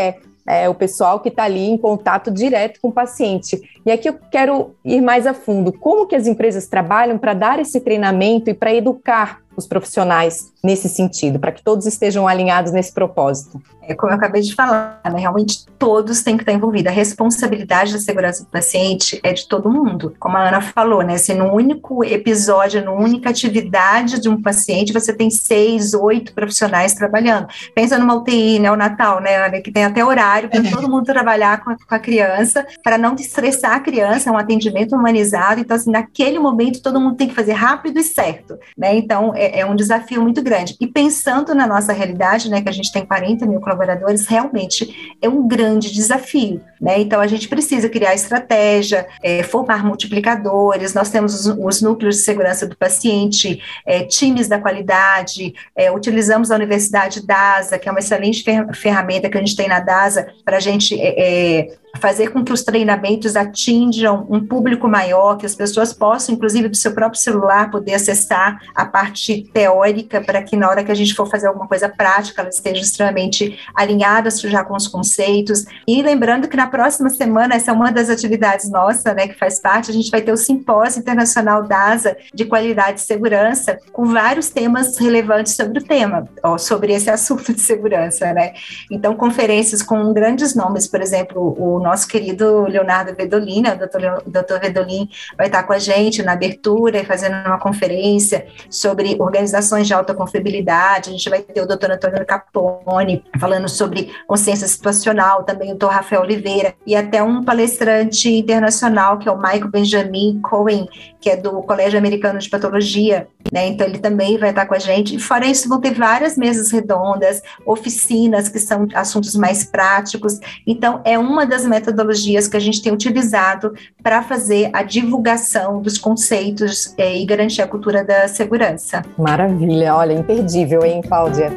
é, 0.49 0.69
o 0.69 0.75
pessoal 0.75 1.21
que 1.21 1.29
está 1.29 1.45
ali 1.45 1.69
em 1.69 1.77
contato 1.77 2.31
direto 2.31 2.81
com 2.81 2.89
o 2.89 2.93
paciente. 2.93 3.61
E 3.85 3.93
aqui 3.93 4.09
eu 4.09 4.19
quero 4.31 4.75
ir 4.85 5.03
mais 5.03 5.27
a 5.27 5.35
fundo. 5.35 5.73
Como 5.73 6.07
que 6.07 6.17
as 6.17 6.27
empresas 6.27 6.67
trabalham 6.67 7.19
para 7.19 7.35
dar 7.35 7.59
esse 7.59 7.81
treinamento 7.81 8.49
e 8.49 8.55
para 8.55 8.75
educar 8.75 9.43
os 9.59 9.67
profissionais 9.67 10.53
nesse 10.63 10.89
sentido, 10.89 11.39
para 11.39 11.53
que 11.53 11.63
todos 11.63 11.85
estejam 11.85 12.29
alinhados 12.29 12.73
nesse 12.73 12.93
propósito? 12.93 13.61
É 13.89 13.95
como 13.95 14.13
eu 14.13 14.17
acabei 14.17 14.43
de 14.43 14.55
falar, 14.55 15.01
né? 15.07 15.19
realmente 15.19 15.65
todos 15.79 16.23
têm 16.23 16.37
que 16.37 16.43
estar 16.43 16.53
envolvidos. 16.53 16.93
A 16.93 16.95
responsabilidade 16.95 17.95
da 17.95 17.99
segurança 17.99 18.45
do 18.45 18.51
paciente 18.51 19.19
é 19.23 19.33
de 19.33 19.49
todo 19.49 19.71
mundo. 19.71 20.15
Como 20.21 20.37
a 20.37 20.47
Ana 20.47 20.61
falou, 20.61 21.03
né? 21.03 21.17
Se 21.17 21.33
no 21.33 21.47
único 21.55 22.05
episódio, 22.05 22.85
numa 22.85 23.01
única 23.01 23.31
atividade 23.31 24.21
de 24.21 24.29
um 24.29 24.43
paciente, 24.43 24.93
você 24.93 25.11
tem 25.15 25.31
seis, 25.31 25.95
oito 25.95 26.35
profissionais 26.35 26.93
trabalhando. 26.93 27.49
Pensa 27.75 27.99
numa 27.99 28.15
UTI 28.15 28.59
neonatal, 28.59 29.23
né, 29.23 29.47
Ana, 29.47 29.61
que 29.63 29.73
tem 29.73 29.85
até 29.85 30.05
horário 30.05 30.51
para 30.51 30.63
todo 30.71 30.91
mundo 30.91 31.07
trabalhar 31.07 31.65
com 31.65 31.71
a, 31.71 31.77
com 31.77 31.95
a 31.95 31.99
criança, 31.99 32.67
para 32.85 32.99
não 32.99 33.15
estressar 33.15 33.73
a 33.73 33.81
criança, 33.81 34.29
é 34.29 34.33
um 34.33 34.37
atendimento 34.37 34.95
humanizado. 34.95 35.63
Então, 35.63 35.75
assim, 35.75 35.91
naquele 35.91 36.39
momento, 36.39 36.83
todo 36.83 37.01
mundo 37.01 37.17
tem 37.17 37.29
que 37.29 37.35
fazer 37.35 37.53
rápido 37.53 37.99
e 37.99 38.03
certo, 38.03 38.59
né? 38.77 38.95
Então, 38.95 39.33
é, 39.35 39.48
é 39.53 39.65
um 39.67 39.75
desafio 39.75 40.23
muito 40.23 40.43
grande. 40.43 40.77
E 40.81 40.87
pensando 40.87 41.55
na 41.55 41.67
nossa 41.67 41.93
realidade, 41.93 42.51
né, 42.51 42.61
que 42.61 42.69
a 42.69 42.73
gente 42.73 42.93
tem 42.93 43.05
40 43.05 43.47
mil 43.47 43.61
colaboradores, 43.61 44.27
realmente 44.27 45.17
é 45.21 45.29
um 45.29 45.47
grande 45.47 45.93
desafio. 45.93 46.61
Né? 46.81 47.01
Então, 47.01 47.21
a 47.21 47.27
gente 47.27 47.49
precisa 47.49 47.89
criar 47.89 48.15
estratégia, 48.15 49.07
é, 49.23 49.43
formar 49.43 49.85
multiplicadores, 49.85 50.95
nós 50.95 51.11
temos 51.11 51.47
os, 51.47 51.59
os, 51.59 51.83
núcleos 51.83 52.17
de 52.17 52.23
segurança 52.23 52.67
do 52.67 52.77
paciente, 52.77 53.61
é, 53.85 54.05
times 54.05 54.49
da 54.49 54.59
qualidade, 54.59 55.55
é, 55.77 55.91
utilizamos 55.91 56.51
a 56.51 56.55
Universidade 56.55 57.27
DASA, 57.27 57.79
que 57.79 57.89
é 57.89 57.93
uma 57.93 58.01
excelente 58.01 58.45
ferramenta 58.75 59.29
que 59.29 59.37
a 59.37 59.41
gente 59.41 59.57
tem 59.57 59.69
na 59.69 59.81
DASA 59.81 60.29
para 60.45 60.59
a 60.59 60.61
gente 60.61 60.99
é, 61.01 61.15
é, 61.19 61.79
fazer 61.97 62.29
com 62.29 62.45
que 62.45 62.53
os 62.53 62.63
treinamentos 62.63 63.37
atinjam 63.37 64.27
um 64.29 64.45
público 64.47 64.89
maior, 64.89 65.37
que 65.37 65.47
as 65.47 65.55
pessoas 65.55 65.93
possam, 65.93 66.35
inclusive 66.35 66.69
do 66.69 66.77
seu 66.77 66.93
próprio 66.93 67.21
celular, 67.21 67.71
poder 67.71 67.95
acessar 67.95 68.61
a 68.75 68.85
parte 68.85 69.49
teórica 69.53 70.21
para 70.21 70.43
que 70.43 70.57
na 70.57 70.69
hora 70.69 70.85
que 70.85 70.93
a 70.93 70.95
gente 70.95 71.15
for 71.15 71.29
fazer 71.29 71.47
alguma 71.47 71.67
coisa 71.67 71.89
prática, 71.89 72.43
elas 72.43 72.57
estejam 72.57 72.83
extremamente 72.83 73.59
alinhadas 73.75 74.41
já 74.41 74.65
com 74.65 74.77
os 74.77 74.87
conceitos. 74.87 75.65
E 75.87 76.03
lembrando 76.03 76.49
que 76.49 76.57
na 76.57 76.67
próxima 76.67 77.11
semana, 77.11 77.55
essa 77.55 77.71
é 77.71 77.75
uma 77.75 77.91
das 77.91 78.11
atividades 78.11 78.71
nossa, 78.71 79.15
né, 79.15 79.29
que 79.29 79.39
faz 79.39 79.61
parte, 79.61 79.91
a 79.91 79.95
gente 79.95 80.11
vai 80.11 80.21
ter 80.21 80.33
o 80.33 80.37
Simpósio 80.37 81.01
Internacional 81.01 81.63
DASA 81.63 82.17
de 82.33 82.45
Qualidade 82.45 83.01
e 83.01 83.03
Segurança, 83.05 83.79
com 83.93 84.07
vários 84.07 84.51
temas 84.51 84.97
relevantes 84.99 85.55
sobre 85.55 85.79
o 85.79 85.85
tema, 85.85 86.29
ó, 86.43 86.59
sobre 86.59 86.93
esse 86.93 87.09
assunto 87.11 87.53
de 87.53 87.61
segurança, 87.61 88.33
né. 88.33 88.53
Então, 88.91 89.15
conferências 89.15 89.83
com 89.83 90.13
grandes 90.13 90.55
nomes, 90.55 90.87
por 90.87 91.01
exemplo, 91.01 91.55
o 91.59 91.78
nosso 91.81 92.09
querido 92.09 92.67
Leonardo 92.67 93.15
Vedolin, 93.15 93.63
né, 93.63 93.75
o 93.75 93.79
doutor, 93.79 94.23
doutor 94.27 94.61
Vedolin 94.61 95.09
vai 95.37 95.47
estar 95.47 95.63
com 95.63 95.73
a 95.73 95.79
gente 95.79 96.23
na 96.23 96.33
abertura 96.33 96.99
e 96.99 97.05
fazendo 97.05 97.35
uma 97.47 97.59
conferência 97.59 98.47
sobre 98.71 99.17
organizações 99.19 99.87
de 99.87 99.95
alta 99.95 100.15
confiabilidade, 100.15 101.11
a 101.11 101.13
gente 101.13 101.29
vai 101.29 101.43
ter 101.43 101.61
o 101.61 101.67
doutor 101.67 101.91
Antônio 101.91 102.25
Capone 102.27 103.25
falando 103.39 103.69
sobre 103.69 104.11
consciência 104.27 104.67
situacional, 104.67 105.45
também 105.45 105.69
o 105.69 105.77
doutor 105.77 105.95
Rafael 105.95 106.23
Oliveira, 106.23 106.75
e 106.87 106.95
até 106.95 107.23
um 107.23 107.43
palestrante 107.43 108.29
internacional, 108.29 109.19
que 109.19 109.29
é 109.29 109.33
o 109.33 109.37
Michael 109.37 109.69
Benjamin 109.69 110.41
Cohen, 110.43 110.89
que 111.21 111.31
é 111.31 111.37
do 111.37 111.63
Colégio 111.63 111.99
Americano 111.99 112.39
de 112.39 112.49
Patologia, 112.49 113.29
né, 113.53 113.67
então 113.69 113.87
ele 113.87 113.99
também 113.99 114.39
vai 114.39 114.51
estar 114.51 114.67
com 114.67 114.75
a 114.75 114.79
gente, 114.79 115.15
e 115.15 115.19
fora 115.19 115.47
isso 115.47 115.69
vão 115.69 115.81
ter 115.81 115.95
várias 115.95 116.37
mesas 116.37 116.71
redondas, 116.71 117.43
oficinas 117.67 118.49
que 118.49 118.59
são 118.59 118.87
assuntos 118.95 119.35
mais 119.35 119.65
práticos, 119.65 120.39
então 120.67 121.01
é 121.05 121.19
uma 121.19 121.47
das 121.47 121.65
metodologias 121.69 122.49
que 122.49 122.57
a 122.57 122.61
gente 122.61 122.83
tem 122.83 122.93
utilizado 122.93 123.75
para 124.03 124.23
fazer 124.23 124.71
a 124.73 124.83
divulgação 124.83 125.81
dos 125.81 125.99
conceitos 125.99 126.95
é, 126.97 127.17
e 127.17 127.25
garantir 127.25 127.63
a 127.63 127.67
cultura 127.67 128.05
da 128.05 128.27
segurança. 128.29 129.05
Maravilha, 129.17 129.95
olha, 129.95 130.13
imperdível, 130.13 130.85
hein, 130.85 131.03
Cláudia? 131.03 131.51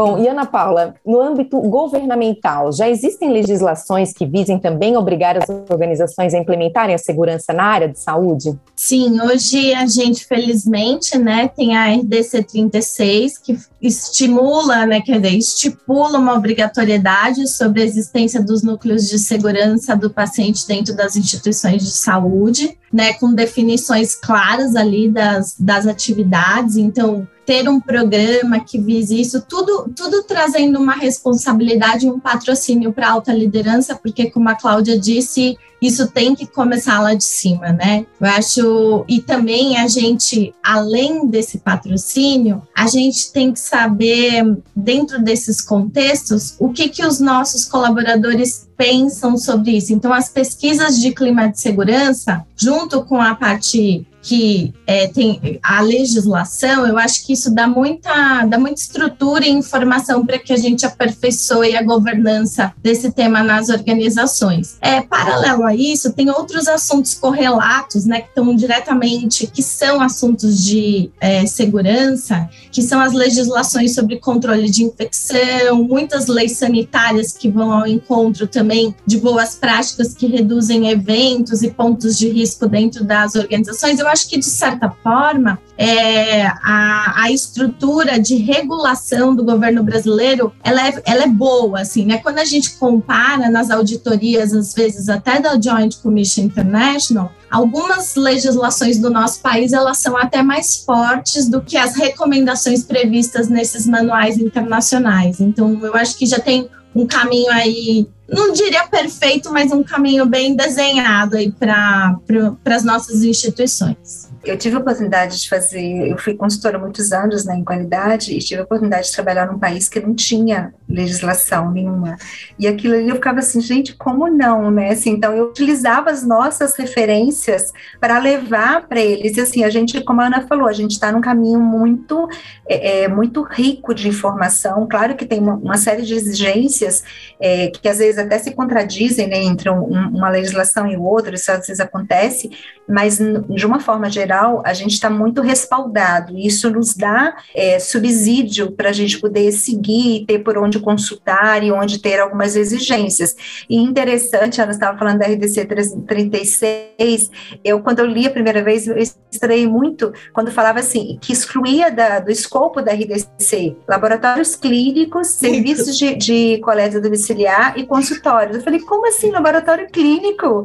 Bom, 0.00 0.18
e 0.18 0.26
Ana 0.26 0.46
Paula, 0.46 0.94
no 1.04 1.20
âmbito 1.20 1.60
governamental, 1.60 2.72
já 2.72 2.88
existem 2.88 3.30
legislações 3.30 4.14
que 4.14 4.24
visem 4.24 4.58
também 4.58 4.96
obrigar 4.96 5.36
as 5.36 5.46
organizações 5.70 6.32
a 6.32 6.38
implementarem 6.38 6.94
a 6.94 6.98
segurança 6.98 7.52
na 7.52 7.64
área 7.64 7.86
de 7.86 7.98
saúde? 7.98 8.58
Sim, 8.74 9.20
hoje 9.20 9.74
a 9.74 9.84
gente, 9.86 10.24
felizmente, 10.24 11.18
né, 11.18 11.48
tem 11.48 11.76
a 11.76 11.94
RDC 11.94 12.44
36, 12.44 13.36
que 13.36 13.58
estimula, 13.80 14.84
né, 14.84 15.00
quer 15.00 15.20
dizer, 15.20 15.36
estipula 15.36 16.18
uma 16.18 16.34
obrigatoriedade 16.34 17.48
sobre 17.48 17.82
a 17.82 17.84
existência 17.84 18.42
dos 18.42 18.62
núcleos 18.62 19.08
de 19.08 19.18
segurança 19.18 19.96
do 19.96 20.10
paciente 20.10 20.66
dentro 20.66 20.94
das 20.94 21.16
instituições 21.16 21.82
de 21.82 21.90
saúde, 21.90 22.76
né, 22.92 23.14
com 23.14 23.32
definições 23.32 24.14
claras 24.14 24.76
ali 24.76 25.08
das, 25.08 25.54
das 25.58 25.86
atividades. 25.86 26.76
Então, 26.76 27.26
ter 27.46 27.68
um 27.68 27.80
programa 27.80 28.60
que 28.60 28.78
vise 28.78 29.20
isso, 29.20 29.40
tudo, 29.48 29.90
tudo 29.96 30.22
trazendo 30.24 30.78
uma 30.78 30.94
responsabilidade 30.94 32.08
um 32.08 32.20
patrocínio 32.20 32.92
para 32.92 33.10
alta 33.10 33.32
liderança, 33.32 33.94
porque, 33.96 34.30
como 34.30 34.48
a 34.48 34.54
Cláudia 34.54 34.98
disse, 34.98 35.56
isso 35.80 36.08
tem 36.08 36.34
que 36.34 36.46
começar 36.46 37.00
lá 37.00 37.14
de 37.14 37.24
cima, 37.24 37.72
né? 37.72 38.06
Eu 38.20 38.26
acho, 38.28 39.04
e 39.08 39.20
também 39.20 39.78
a 39.78 39.88
gente, 39.88 40.54
além 40.62 41.26
desse 41.26 41.58
patrocínio, 41.58 42.62
a 42.76 42.86
gente 42.86 43.32
tem 43.32 43.52
que 43.52 43.60
saber, 43.60 44.58
dentro 44.74 45.22
desses 45.22 45.60
contextos, 45.60 46.54
o 46.58 46.70
que, 46.70 46.88
que 46.88 47.04
os 47.04 47.20
nossos 47.20 47.64
colaboradores 47.64 48.68
pensam 48.76 49.36
sobre 49.36 49.72
isso. 49.72 49.92
Então, 49.92 50.12
as 50.12 50.30
pesquisas 50.30 50.98
de 50.98 51.12
clima 51.12 51.48
de 51.48 51.60
segurança, 51.60 52.44
junto 52.56 53.02
com 53.04 53.20
a 53.20 53.34
parte 53.34 54.06
que 54.22 54.74
é, 54.86 55.06
tem 55.06 55.58
a 55.62 55.80
legislação, 55.80 56.86
eu 56.86 56.98
acho 56.98 57.26
que 57.26 57.32
isso 57.32 57.54
dá 57.54 57.66
muita, 57.66 58.44
dá 58.46 58.58
muita 58.58 58.80
estrutura 58.80 59.46
e 59.46 59.50
informação 59.50 60.24
para 60.24 60.38
que 60.38 60.52
a 60.52 60.56
gente 60.56 60.84
aperfeiçoe 60.84 61.76
a 61.76 61.82
governança 61.82 62.72
desse 62.82 63.10
tema 63.12 63.42
nas 63.42 63.68
organizações. 63.68 64.76
É, 64.80 65.00
paralelo 65.00 65.64
a 65.64 65.74
isso, 65.74 66.12
tem 66.12 66.30
outros 66.30 66.68
assuntos 66.68 67.14
correlatos, 67.14 68.04
né, 68.04 68.20
que 68.20 68.28
estão 68.28 68.54
diretamente, 68.54 69.46
que 69.46 69.62
são 69.62 70.00
assuntos 70.00 70.62
de 70.64 71.10
é, 71.20 71.46
segurança, 71.46 72.48
que 72.70 72.82
são 72.82 73.00
as 73.00 73.12
legislações 73.12 73.94
sobre 73.94 74.18
controle 74.18 74.68
de 74.68 74.84
infecção, 74.84 75.82
muitas 75.82 76.26
leis 76.26 76.56
sanitárias 76.56 77.32
que 77.32 77.48
vão 77.48 77.72
ao 77.72 77.86
encontro 77.86 78.46
também 78.46 78.94
de 79.06 79.18
boas 79.18 79.54
práticas 79.54 80.14
que 80.14 80.26
reduzem 80.26 80.88
eventos 80.88 81.62
e 81.62 81.70
pontos 81.70 82.18
de 82.18 82.28
risco 82.28 82.68
dentro 82.68 83.04
das 83.04 83.34
organizações. 83.34 83.98
Eu 83.98 84.09
acho 84.10 84.28
que, 84.28 84.38
de 84.38 84.44
certa 84.44 84.90
forma, 85.02 85.58
é, 85.78 86.46
a, 86.46 87.22
a 87.22 87.30
estrutura 87.30 88.18
de 88.20 88.36
regulação 88.36 89.34
do 89.34 89.42
governo 89.42 89.82
brasileiro 89.82 90.52
ela 90.62 90.86
é, 90.86 91.02
ela 91.06 91.22
é 91.24 91.26
boa, 91.26 91.80
assim, 91.80 92.04
né? 92.04 92.18
Quando 92.18 92.38
a 92.38 92.44
gente 92.44 92.72
compara 92.72 93.48
nas 93.48 93.70
auditorias, 93.70 94.52
às 94.52 94.74
vezes 94.74 95.08
até 95.08 95.40
da 95.40 95.58
Joint 95.58 95.96
Commission 96.02 96.44
International, 96.44 97.32
algumas 97.50 98.14
legislações 98.14 98.98
do 98.98 99.08
nosso 99.10 99.40
país 99.40 99.72
elas 99.72 99.98
são 99.98 100.16
até 100.16 100.42
mais 100.42 100.84
fortes 100.84 101.48
do 101.48 101.62
que 101.62 101.76
as 101.76 101.96
recomendações 101.96 102.84
previstas 102.84 103.48
nesses 103.48 103.86
manuais 103.86 104.36
internacionais. 104.38 105.40
Então, 105.40 105.78
eu 105.82 105.94
acho 105.94 106.18
que 106.18 106.26
já 106.26 106.38
tem 106.38 106.68
um 106.94 107.06
caminho 107.06 107.50
aí, 107.50 108.06
não 108.30 108.52
diria 108.52 108.86
perfeito, 108.86 109.52
mas 109.52 109.72
um 109.72 109.82
caminho 109.82 110.24
bem 110.24 110.54
desenhado 110.54 111.36
aí 111.36 111.50
para 111.50 112.16
as 112.64 112.84
nossas 112.84 113.22
instituições. 113.22 114.29
Eu 114.44 114.56
tive 114.56 114.76
a 114.76 114.78
oportunidade 114.78 115.40
de 115.40 115.48
fazer, 115.48 116.08
eu 116.08 116.16
fui 116.16 116.34
consultora 116.34 116.78
muitos 116.78 117.12
anos 117.12 117.44
né, 117.44 117.56
em 117.56 117.64
qualidade 117.64 118.32
e 118.32 118.38
tive 118.38 118.60
a 118.60 118.64
oportunidade 118.64 119.08
de 119.08 119.12
trabalhar 119.12 119.46
num 119.46 119.58
país 119.58 119.88
que 119.88 120.00
não 120.00 120.14
tinha 120.14 120.72
legislação 120.88 121.70
nenhuma. 121.70 122.16
E 122.58 122.66
aquilo 122.66 122.94
ali 122.94 123.08
eu 123.08 123.16
ficava 123.16 123.40
assim, 123.40 123.60
gente, 123.60 123.94
como 123.94 124.28
não, 124.28 124.70
né? 124.70 124.90
Assim, 124.90 125.10
então 125.10 125.32
eu 125.34 125.50
utilizava 125.50 126.10
as 126.10 126.26
nossas 126.26 126.74
referências 126.76 127.72
para 128.00 128.18
levar 128.18 128.88
para 128.88 129.00
eles. 129.00 129.36
E 129.36 129.40
assim, 129.40 129.62
a 129.62 129.70
gente, 129.70 130.00
como 130.00 130.20
a 130.20 130.26
Ana 130.26 130.46
falou, 130.46 130.66
a 130.66 130.72
gente 130.72 130.92
está 130.92 131.12
num 131.12 131.20
caminho 131.20 131.60
muito, 131.60 132.28
é, 132.68 133.02
é, 133.02 133.08
muito 133.08 133.42
rico 133.42 133.94
de 133.94 134.08
informação. 134.08 134.86
Claro 134.88 135.14
que 135.14 135.26
tem 135.26 135.38
uma, 135.38 135.54
uma 135.54 135.76
série 135.76 136.02
de 136.02 136.14
exigências 136.14 137.04
é, 137.40 137.68
que 137.68 137.88
às 137.88 137.98
vezes 137.98 138.18
até 138.18 138.38
se 138.38 138.52
contradizem 138.52 139.28
né, 139.28 139.38
entre 139.38 139.70
um, 139.70 139.84
uma 139.84 140.28
legislação 140.28 140.86
e 140.86 140.96
outra, 140.96 141.34
isso 141.34 141.50
às 141.50 141.66
vezes 141.66 141.80
acontece, 141.80 142.50
mas 142.88 143.18
de 143.18 143.66
uma 143.66 143.80
forma 143.80 144.10
geral, 144.10 144.29
geral, 144.30 144.62
a 144.64 144.72
gente 144.72 144.92
está 144.92 145.10
muito 145.10 145.42
respaldado. 145.42 146.38
Isso 146.38 146.70
nos 146.70 146.94
dá 146.94 147.36
é, 147.54 147.80
subsídio 147.80 148.70
para 148.70 148.90
a 148.90 148.92
gente 148.92 149.18
poder 149.18 149.50
seguir 149.50 150.22
e 150.22 150.26
ter 150.26 150.38
por 150.38 150.56
onde 150.56 150.78
consultar 150.78 151.64
e 151.64 151.72
onde 151.72 151.98
ter 151.98 152.20
algumas 152.20 152.54
exigências. 152.54 153.34
E 153.68 153.76
interessante, 153.76 154.60
Ana 154.60 154.70
estava 154.70 154.96
falando 154.96 155.18
da 155.18 155.26
RDC 155.26 155.66
36, 156.06 157.30
eu, 157.64 157.80
quando 157.80 157.98
eu 157.98 158.06
li 158.06 158.26
a 158.26 158.30
primeira 158.30 158.62
vez, 158.62 158.86
eu 158.86 158.96
estranhei 158.96 159.66
muito 159.66 160.12
quando 160.32 160.52
falava 160.52 160.78
assim, 160.78 161.18
que 161.20 161.32
excluía 161.32 161.90
da, 161.90 162.20
do 162.20 162.30
escopo 162.30 162.80
da 162.80 162.92
RDC 162.92 163.76
laboratórios 163.88 164.54
clínicos, 164.54 165.28
serviços 165.28 165.98
de, 165.98 166.14
de 166.14 166.58
coleta 166.58 167.00
domiciliar 167.00 167.76
e 167.76 167.84
consultórios. 167.84 168.56
Eu 168.56 168.62
falei, 168.62 168.80
como 168.80 169.08
assim 169.08 169.30
laboratório 169.30 169.88
clínico? 169.90 170.64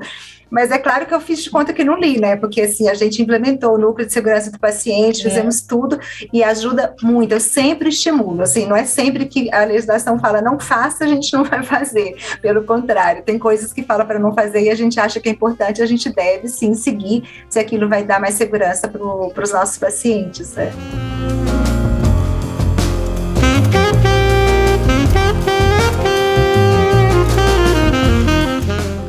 Mas 0.50 0.72
é 0.72 0.78
claro 0.78 1.06
que 1.06 1.14
eu 1.14 1.20
fiz 1.20 1.44
de 1.44 1.50
conta 1.50 1.74
que 1.74 1.84
não 1.84 1.98
li, 2.00 2.20
né? 2.20 2.36
Porque 2.36 2.62
assim, 2.62 2.88
a 2.88 2.94
gente 2.94 3.22
implementou 3.22 3.76
o 3.76 3.78
núcleo 3.78 4.06
de 4.06 4.14
segurança 4.14 4.52
do 4.52 4.60
paciente, 4.60 5.22
é. 5.22 5.30
fizemos 5.30 5.62
tudo 5.62 6.00
e 6.32 6.44
ajuda 6.44 6.96
muito. 7.02 7.34
Eu 7.34 7.40
sempre 7.40 7.90
estimulo, 7.90 8.42
assim, 8.42 8.66
não 8.66 8.76
é 8.76 8.86
sempre 8.86 9.26
que 9.26 9.54
a 9.54 9.64
legislação 9.66 10.20
fala 10.20 10.42
não 10.42 10.60
faça, 10.60 11.04
a 11.04 11.08
gente 11.08 11.34
não 11.34 11.44
vai 11.44 11.64
fazer. 11.64 12.16
Pelo 12.42 12.64
contrário, 12.64 13.24
tem 13.24 13.38
coisas 13.40 13.74
que 13.74 13.84
fala 13.84 14.06
para 14.06 14.20
não 14.20 14.34
fazer 14.34 14.64
e 14.64 14.70
a 14.70 14.76
gente 14.76 15.00
acha 15.00 15.20
que 15.20 15.30
é 15.30 15.32
importante, 15.32 15.82
a 15.82 15.86
gente 15.86 16.10
deve 16.14 16.48
sim 16.48 16.74
seguir 16.74 17.24
se 17.50 17.60
aquilo 17.60 17.88
vai 17.90 18.04
dar 18.04 18.20
mais 18.20 18.36
segurança 18.36 18.88
para 18.88 19.44
os 19.44 19.52
nossos 19.52 19.78
pacientes. 19.78 20.54
Né? 20.54 20.72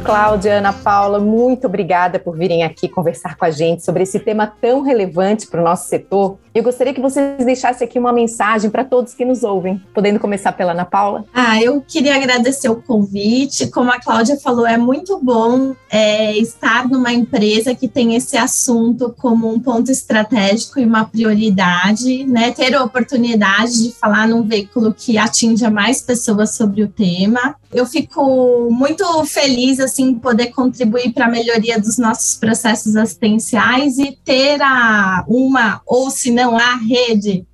Cláudia, 0.07 0.59
Ana 0.59 0.73
Paula, 0.73 1.19
muito 1.19 1.67
obrigada 1.67 2.21
por 2.21 2.37
virem 2.37 2.63
aqui 2.63 2.89
conversar 2.89 3.37
com 3.37 3.45
a 3.45 3.51
gente 3.51 3.85
sobre 3.85 4.05
esse 4.05 4.21
tema 4.21 4.47
tão 4.47 4.81
relevante 4.81 5.49
para 5.49 5.61
o 5.61 5.65
nosso 5.65 5.89
setor. 5.89 6.39
Eu 6.55 6.63
gostaria 6.63 6.95
que 6.95 7.01
vocês 7.01 7.45
deixassem 7.45 7.87
aqui 7.87 7.99
uma 7.99 8.13
mensagem 8.13 8.71
para 8.71 8.85
todos 8.85 9.13
que 9.13 9.25
nos 9.25 9.43
ouvem, 9.43 9.83
podendo 9.93 10.21
começar 10.21 10.53
pela 10.53 10.71
Ana 10.71 10.85
Paula. 10.85 11.25
Ah, 11.35 11.61
eu 11.61 11.83
queria 11.83 12.15
agradecer 12.15 12.69
o 12.69 12.77
convite. 12.77 13.67
Como 13.67 13.91
a 13.91 14.01
Cláudia 14.01 14.39
falou, 14.39 14.65
é 14.65 14.79
muito 14.79 15.19
bom 15.23 15.75
é, 15.91 16.37
estar 16.39 16.89
numa 16.89 17.13
empresa 17.13 17.75
que 17.75 17.89
tem 17.89 18.15
esse 18.15 18.37
assunto 18.37 19.13
como 19.19 19.53
um 19.53 19.59
ponto 19.59 19.91
estratégico 19.91 20.79
e 20.79 20.87
uma 20.87 21.05
prioridade, 21.05 22.25
né? 22.25 22.53
Ter 22.53 22.75
a 22.77 22.85
oportunidade 22.85 23.83
de 23.83 23.93
falar 23.93 24.29
num 24.29 24.43
veículo 24.43 24.95
que 24.95 25.19
atinja 25.19 25.69
mais 25.69 26.01
pessoas 26.01 26.55
sobre 26.55 26.85
o 26.85 26.89
tema. 26.89 27.57
Eu 27.73 27.87
fico 27.87 28.71
muito 28.71 29.25
feliz 29.25 29.81
assim 29.81 30.15
poder 30.15 30.49
contribuir 30.49 31.13
para 31.13 31.27
a 31.27 31.31
melhoria 31.31 31.81
dos 31.81 31.99
nossos 31.99 32.37
processos 32.37 32.97
assistenciais 32.97 33.99
e 33.99 34.19
ter 34.25 34.61
a 34.63 35.25
uma 35.29 35.81
ou 35.87 36.11
se 36.11 36.31
não 36.31 36.57
a 36.57 36.77
rede 36.77 37.47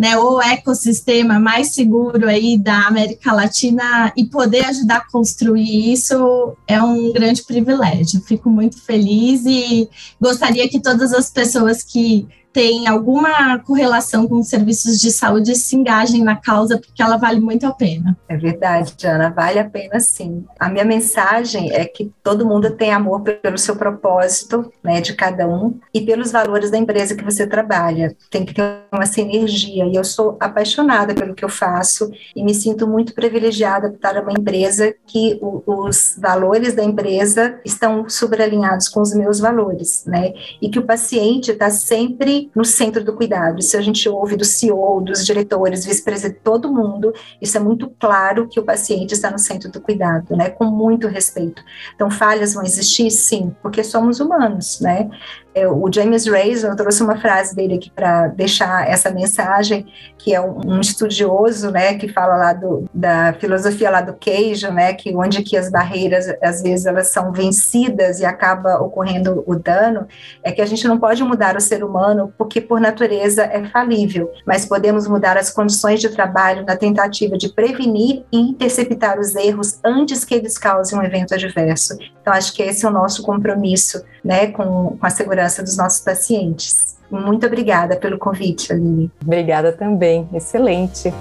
né, 0.00 0.16
o 0.16 0.40
ecossistema 0.40 1.38
mais 1.38 1.74
seguro 1.74 2.26
aí 2.26 2.56
da 2.56 2.86
América 2.86 3.34
Latina 3.34 4.10
e 4.16 4.24
poder 4.24 4.64
ajudar 4.64 4.96
a 4.96 5.10
construir 5.12 5.92
isso 5.92 6.56
é 6.66 6.82
um 6.82 7.12
grande 7.12 7.42
privilégio. 7.42 8.22
Fico 8.22 8.48
muito 8.48 8.80
feliz 8.80 9.44
e 9.44 9.90
gostaria 10.18 10.66
que 10.70 10.80
todas 10.80 11.12
as 11.12 11.28
pessoas 11.28 11.82
que 11.82 12.26
tem 12.52 12.88
alguma 12.88 13.58
correlação 13.60 14.26
com 14.26 14.42
serviços 14.42 15.00
de 15.00 15.10
saúde 15.10 15.54
se 15.54 15.76
engajem 15.76 16.22
na 16.22 16.36
causa, 16.36 16.78
porque 16.78 17.02
ela 17.02 17.16
vale 17.16 17.40
muito 17.40 17.66
a 17.66 17.72
pena. 17.72 18.16
É 18.28 18.36
verdade, 18.36 19.06
Ana, 19.06 19.30
vale 19.30 19.58
a 19.58 19.68
pena 19.68 20.00
sim. 20.00 20.44
A 20.58 20.68
minha 20.68 20.84
mensagem 20.84 21.72
é 21.72 21.84
que 21.84 22.10
todo 22.22 22.46
mundo 22.46 22.70
tem 22.72 22.92
amor 22.92 23.22
pelo 23.22 23.58
seu 23.58 23.76
propósito, 23.76 24.72
né, 24.82 25.00
de 25.00 25.14
cada 25.14 25.46
um, 25.46 25.78
e 25.94 26.00
pelos 26.00 26.32
valores 26.32 26.70
da 26.70 26.78
empresa 26.78 27.14
que 27.14 27.24
você 27.24 27.46
trabalha. 27.46 28.16
Tem 28.30 28.44
que 28.44 28.54
ter 28.54 28.62
uma 28.92 29.06
sinergia, 29.06 29.86
e 29.86 29.94
eu 29.94 30.04
sou 30.04 30.36
apaixonada 30.40 31.14
pelo 31.14 31.34
que 31.34 31.44
eu 31.44 31.48
faço, 31.48 32.10
e 32.34 32.42
me 32.42 32.54
sinto 32.54 32.86
muito 32.86 33.14
privilegiada 33.14 33.88
por 33.88 33.96
estar 33.96 34.14
numa 34.14 34.32
empresa 34.32 34.94
que 35.06 35.38
o, 35.40 35.62
os 35.66 36.16
valores 36.18 36.74
da 36.74 36.82
empresa 36.82 37.60
estão 37.64 38.08
sobrealinhados 38.08 38.88
com 38.88 39.00
os 39.00 39.14
meus 39.14 39.38
valores, 39.38 40.04
né, 40.06 40.32
e 40.60 40.68
que 40.68 40.78
o 40.78 40.86
paciente 40.86 41.52
está 41.52 41.70
sempre 41.70 42.39
no 42.54 42.64
centro 42.64 43.04
do 43.04 43.12
cuidado. 43.12 43.58
Isso 43.58 43.76
a 43.76 43.80
gente 43.80 44.08
ouve 44.08 44.36
do 44.36 44.44
CEO, 44.44 45.00
dos 45.00 45.26
diretores, 45.26 45.84
vice-presidente, 45.84 46.40
todo 46.42 46.72
mundo. 46.72 47.12
Isso 47.40 47.56
é 47.56 47.60
muito 47.60 47.90
claro 47.98 48.48
que 48.48 48.60
o 48.60 48.64
paciente 48.64 49.12
está 49.12 49.30
no 49.30 49.38
centro 49.38 49.70
do 49.70 49.80
cuidado, 49.80 50.36
né? 50.36 50.48
Com 50.48 50.66
muito 50.66 51.08
respeito. 51.08 51.62
Então, 51.94 52.10
falhas 52.10 52.54
vão 52.54 52.62
existir? 52.62 53.10
Sim, 53.10 53.54
porque 53.62 53.82
somos 53.82 54.20
humanos, 54.20 54.80
né? 54.80 55.10
É, 55.54 55.66
o 55.66 55.90
James 55.92 56.26
eu 56.26 56.76
trouxe 56.76 57.02
uma 57.02 57.20
frase 57.20 57.56
dele 57.56 57.74
aqui 57.74 57.90
para 57.90 58.28
deixar 58.28 58.88
essa 58.88 59.10
mensagem, 59.10 59.86
que 60.16 60.32
é 60.34 60.40
um, 60.40 60.60
um, 60.64 60.80
estudioso, 60.80 61.70
né, 61.70 61.94
que 61.94 62.08
fala 62.08 62.36
lá 62.36 62.52
do, 62.52 62.84
da 62.94 63.32
filosofia 63.34 63.90
lá 63.90 64.00
do 64.00 64.14
queijo, 64.14 64.70
né, 64.70 64.92
que 64.92 65.14
onde 65.14 65.42
que 65.42 65.56
as 65.56 65.70
barreiras, 65.70 66.26
às 66.40 66.62
vezes, 66.62 66.86
elas 66.86 67.08
são 67.08 67.32
vencidas 67.32 68.20
e 68.20 68.24
acaba 68.24 68.80
ocorrendo 68.80 69.42
o 69.46 69.56
dano, 69.56 70.06
é 70.42 70.52
que 70.52 70.62
a 70.62 70.66
gente 70.66 70.86
não 70.86 70.98
pode 70.98 71.22
mudar 71.24 71.56
o 71.56 71.60
ser 71.60 71.82
humano 71.82 72.32
porque, 72.38 72.60
por 72.60 72.80
natureza, 72.80 73.42
é 73.42 73.64
falível, 73.68 74.30
mas 74.46 74.66
podemos 74.66 75.08
mudar 75.08 75.36
as 75.36 75.50
condições 75.50 76.00
de 76.00 76.10
trabalho 76.10 76.64
na 76.64 76.76
tentativa 76.76 77.36
de 77.36 77.48
prevenir 77.48 78.24
e 78.30 78.38
interceptar 78.38 79.18
os 79.18 79.34
erros 79.34 79.80
antes 79.84 80.24
que 80.24 80.34
eles 80.34 80.56
causem 80.56 80.98
um 80.98 81.02
evento 81.02 81.34
adverso. 81.34 81.98
Então, 82.20 82.32
acho 82.32 82.52
que 82.52 82.62
esse 82.62 82.84
é 82.84 82.88
o 82.88 82.92
nosso 82.92 83.22
compromisso, 83.22 84.04
né, 84.22 84.48
com, 84.48 84.96
com 84.96 85.06
a 85.06 85.10
segurança 85.10 85.39
segurança 85.40 85.62
dos 85.62 85.76
nossos 85.76 86.00
pacientes. 86.00 86.96
Muito 87.10 87.46
obrigada 87.46 87.96
pelo 87.96 88.18
convite, 88.18 88.72
Aline. 88.72 89.10
Obrigada 89.24 89.72
também, 89.72 90.28
excelente. 90.32 91.12